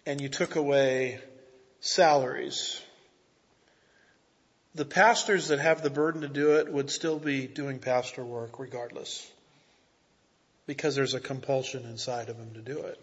[0.05, 1.20] and you took away
[1.80, 2.82] salaries,
[4.74, 8.59] the pastors that have the burden to do it would still be doing pastor work
[8.59, 9.30] regardless.
[10.66, 12.99] Because there's a compulsion inside of them to do it.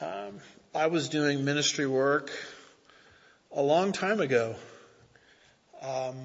[0.00, 0.40] Um,
[0.74, 2.30] I was doing ministry work
[3.50, 4.54] a long time ago.
[5.86, 6.16] Um,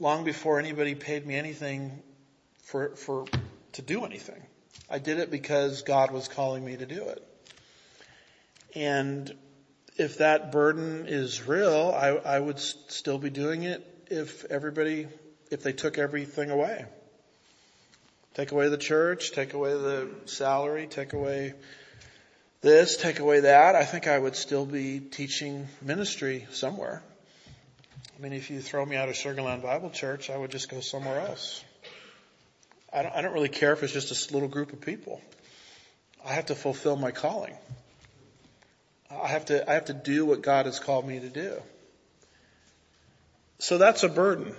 [0.00, 2.02] long before anybody paid me anything
[2.62, 3.26] for, for,
[3.72, 4.42] to do anything.
[4.88, 7.22] I did it because God was calling me to do it.
[8.74, 9.34] And
[9.98, 15.08] if that burden is real, I, I would still be doing it if everybody,
[15.50, 16.86] if they took everything away.
[18.32, 21.52] Take away the church, take away the salary, take away
[22.62, 23.74] this, take away that.
[23.74, 27.02] I think I would still be teaching ministry somewhere.
[28.16, 30.70] I mean, if you throw me out of Sugar Land Bible Church, I would just
[30.70, 31.62] go somewhere else.
[32.90, 35.20] I don't, I don't really care if it's just a little group of people.
[36.24, 37.54] I have to fulfill my calling.
[39.10, 41.60] I have to, I have to do what God has called me to do.
[43.58, 44.56] So that's a burden.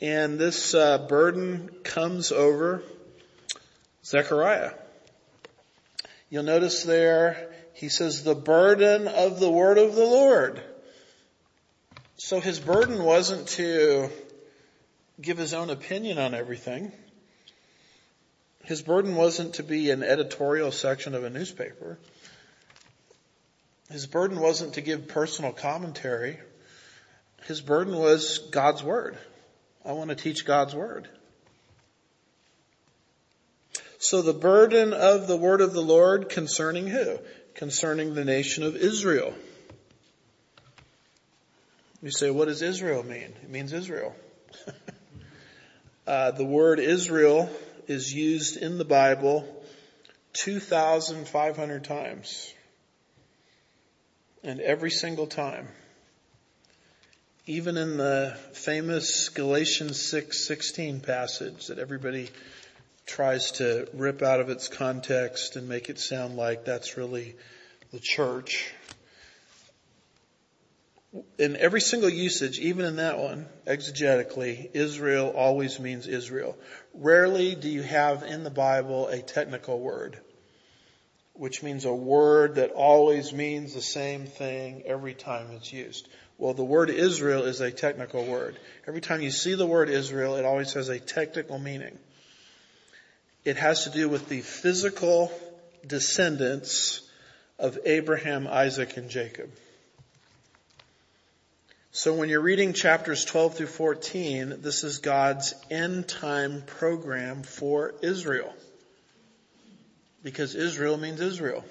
[0.00, 2.84] And this uh, burden comes over
[4.04, 4.70] Zechariah.
[6.30, 10.62] You'll notice there, he says, the burden of the word of the Lord.
[12.16, 14.08] So his burden wasn't to
[15.20, 16.92] give his own opinion on everything.
[18.64, 21.98] His burden wasn't to be an editorial section of a newspaper.
[23.90, 26.38] His burden wasn't to give personal commentary.
[27.46, 29.16] His burden was God's Word.
[29.84, 31.08] I want to teach God's Word.
[33.98, 37.18] So the burden of the Word of the Lord concerning who?
[37.54, 39.34] Concerning the nation of Israel.
[42.06, 43.34] You say, what does Israel mean?
[43.42, 44.14] It means Israel.
[46.06, 47.50] uh, the word Israel
[47.88, 49.44] is used in the Bible
[50.34, 52.54] 2,500 times.
[54.44, 55.66] And every single time,
[57.44, 62.30] even in the famous Galatians 6:16 passage that everybody
[63.04, 67.34] tries to rip out of its context and make it sound like that's really
[67.90, 68.72] the church.
[71.38, 76.56] In every single usage, even in that one, exegetically, Israel always means Israel.
[76.94, 80.18] Rarely do you have in the Bible a technical word
[81.38, 86.08] which means a word that always means the same thing every time it's used.
[86.38, 88.58] Well, the word Israel is a technical word.
[88.86, 91.98] Every time you see the word Israel, it always has a technical meaning.
[93.44, 95.32] It has to do with the physical
[95.86, 97.02] descendants
[97.58, 99.50] of Abraham, Isaac, and Jacob.
[101.96, 107.94] So when you're reading chapters 12 through 14, this is God's end time program for
[108.02, 108.54] Israel
[110.22, 111.64] because Israel means Israel.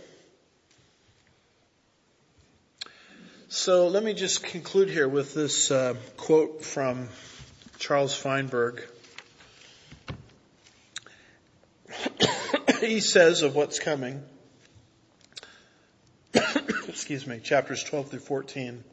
[3.50, 7.08] So let me just conclude here with this uh, quote from
[7.78, 8.82] Charles Feinberg.
[12.80, 14.24] he says of what's coming,
[16.88, 18.84] excuse me, chapters 12 through 14.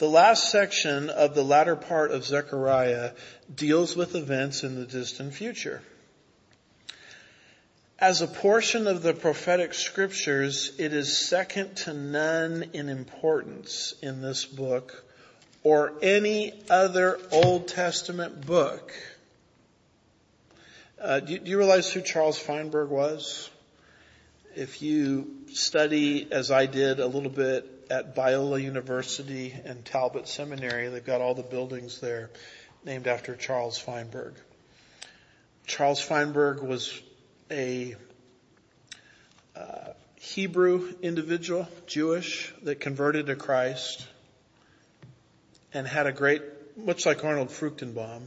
[0.00, 3.12] The last section of the latter part of Zechariah
[3.54, 5.82] deals with events in the distant future.
[7.98, 14.22] As a portion of the prophetic scriptures, it is second to none in importance in
[14.22, 15.04] this book
[15.64, 18.94] or any other Old Testament book.
[20.98, 23.50] Uh, do, do you realize who Charles Feinberg was?
[24.56, 30.88] If you study, as I did a little bit at Biola University and Talbot Seminary,
[30.88, 32.30] they've got all the buildings there
[32.84, 34.34] named after Charles Feinberg.
[35.66, 37.00] Charles Feinberg was
[37.50, 37.96] a
[39.56, 44.06] uh, Hebrew individual, Jewish, that converted to Christ
[45.74, 46.42] and had a great,
[46.76, 48.22] much like Arnold Fruchtenbaum,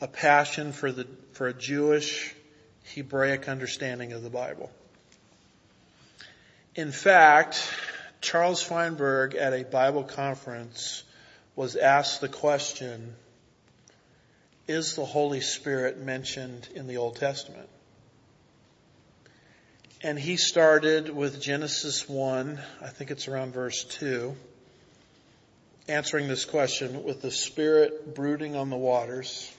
[0.00, 2.34] a passion for the, for a Jewish
[2.94, 4.70] Hebraic understanding of the Bible.
[6.74, 7.68] In fact,
[8.20, 11.02] Charles Feinberg at a Bible conference
[11.54, 13.14] was asked the question,
[14.66, 17.68] is the Holy Spirit mentioned in the Old Testament?
[20.02, 24.36] And he started with Genesis 1, I think it's around verse 2,
[25.88, 29.52] answering this question with the Spirit brooding on the waters.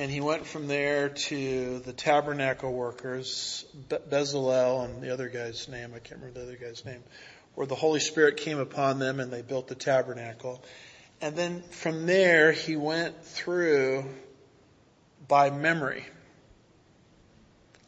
[0.00, 5.92] And he went from there to the tabernacle workers, Bezalel and the other guy's name,
[5.94, 7.02] I can't remember the other guy's name,
[7.54, 10.64] where the Holy Spirit came upon them and they built the tabernacle.
[11.20, 14.06] And then from there he went through
[15.28, 16.06] by memory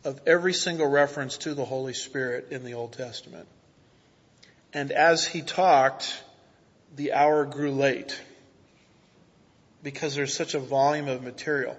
[0.05, 3.49] of every single reference to the Holy Spirit in the Old Testament.
[4.75, 6.23] And as he talked,
[6.95, 8.21] the hour grew late
[9.83, 11.77] because there's such a volume of material.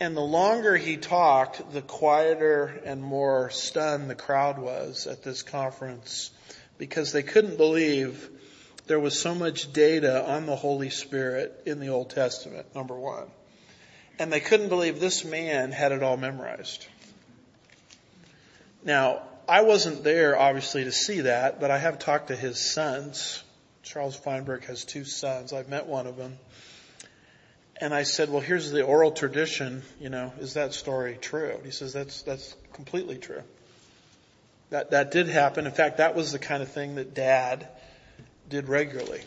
[0.00, 5.42] And the longer he talked, the quieter and more stunned the crowd was at this
[5.42, 6.30] conference
[6.78, 8.28] because they couldn't believe
[8.86, 13.28] there was so much data on the Holy Spirit in the Old Testament, number one.
[14.18, 16.86] And they couldn't believe this man had it all memorized.
[18.84, 23.42] Now, I wasn't there obviously to see that, but I have talked to his sons.
[23.82, 25.52] Charles Feinberg has two sons.
[25.52, 26.38] I've met one of them.
[27.80, 29.82] And I said, well, here's the oral tradition.
[30.00, 31.58] You know, is that story true?
[31.64, 33.42] He says, that's, that's completely true.
[34.70, 35.66] That, that did happen.
[35.66, 37.68] In fact, that was the kind of thing that dad
[38.48, 39.22] did regularly.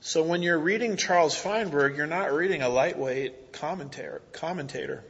[0.00, 4.20] So when you're reading Charles Feinberg, you're not reading a lightweight commentator.
[4.32, 5.02] commentator.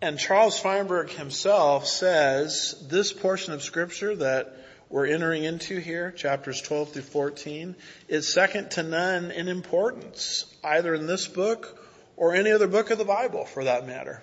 [0.00, 4.56] And Charles Feinberg himself says this portion of scripture that
[4.92, 7.74] we're entering into here, chapters 12 through 14,
[8.08, 11.82] is second to none in importance, either in this book
[12.18, 14.22] or any other book of the Bible for that matter.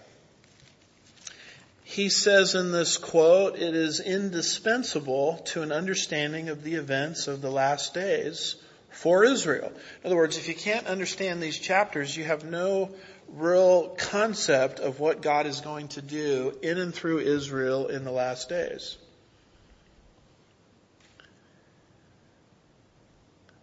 [1.84, 7.41] He says in this quote, it is indispensable to an understanding of the events of
[7.41, 8.55] the last days
[8.91, 9.72] for Israel.
[10.03, 12.91] In other words, if you can't understand these chapters, you have no
[13.34, 18.11] real concept of what God is going to do in and through Israel in the
[18.11, 18.97] last days.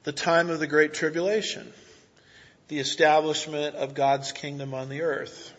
[0.07, 1.73] The time of the Great Tribulation,
[2.69, 5.53] the establishment of God's kingdom on the earth.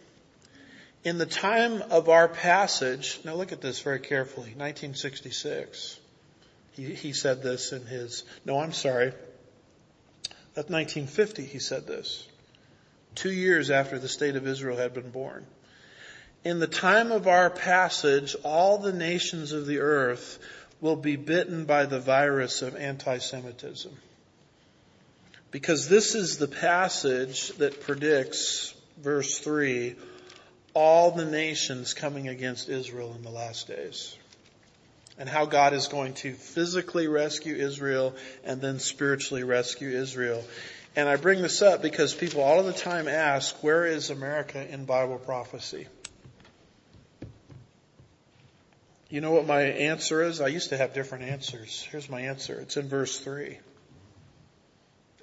[1.03, 5.99] In the time of our passage, now look at this very carefully, 1966.
[6.71, 9.11] He, he said this in his, no, I'm sorry.
[10.53, 12.25] That's 1950 he said this
[13.15, 15.45] two years after the state of Israel had been born.
[16.45, 20.39] In the time of our passage, all the nations of the earth
[20.79, 23.91] will be bitten by the virus of anti-Semitism.
[25.51, 29.95] Because this is the passage that predicts, verse 3,
[30.73, 34.15] all the nations coming against Israel in the last days.
[35.17, 40.43] And how God is going to physically rescue Israel and then spiritually rescue Israel.
[40.95, 44.85] And I bring this up because people all the time ask, where is America in
[44.85, 45.87] Bible prophecy?
[49.09, 50.41] You know what my answer is?
[50.41, 51.87] I used to have different answers.
[51.89, 52.59] Here's my answer.
[52.59, 53.57] It's in verse 3.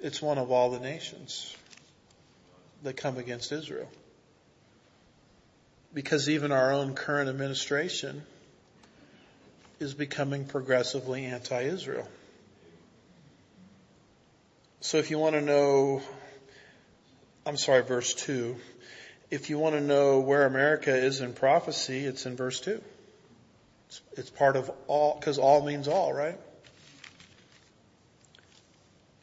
[0.05, 1.51] It's one of all the nations
[2.83, 3.89] that come against Israel.
[5.95, 8.21] Because even our own current administration
[9.79, 12.07] is becoming progressively anti-Israel.
[14.81, 16.03] So if you want to know,
[17.43, 18.57] I'm sorry, verse 2.
[19.31, 22.79] If you want to know where America is in prophecy, it's in verse 2.
[23.87, 26.37] It's, it's part of all, because all means all, right?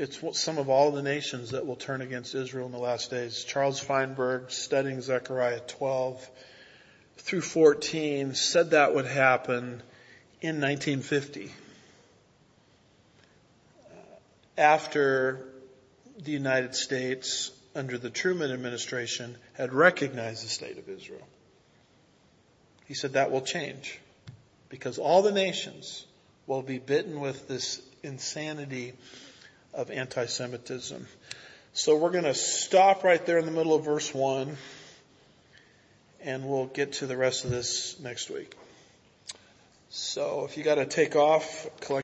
[0.03, 3.45] It's some of all the nations that will turn against Israel in the last days.
[3.45, 6.29] Charles Feinberg, studying Zechariah 12
[7.19, 9.81] through 14, said that would happen
[10.41, 11.53] in 1950
[14.59, 15.47] after
[16.19, 21.29] the United States under the Truman administration had recognized the state of Israel.
[22.87, 24.01] He said that will change
[24.69, 26.05] because all the nations
[26.49, 28.95] will be bitten with this insanity
[29.75, 31.07] of anti-Semitism.
[31.73, 34.57] So we're going to stop right there in the middle of verse 1
[36.25, 38.55] and we'll get to the rest of this next week.
[39.91, 42.01] So if you got to take off, collect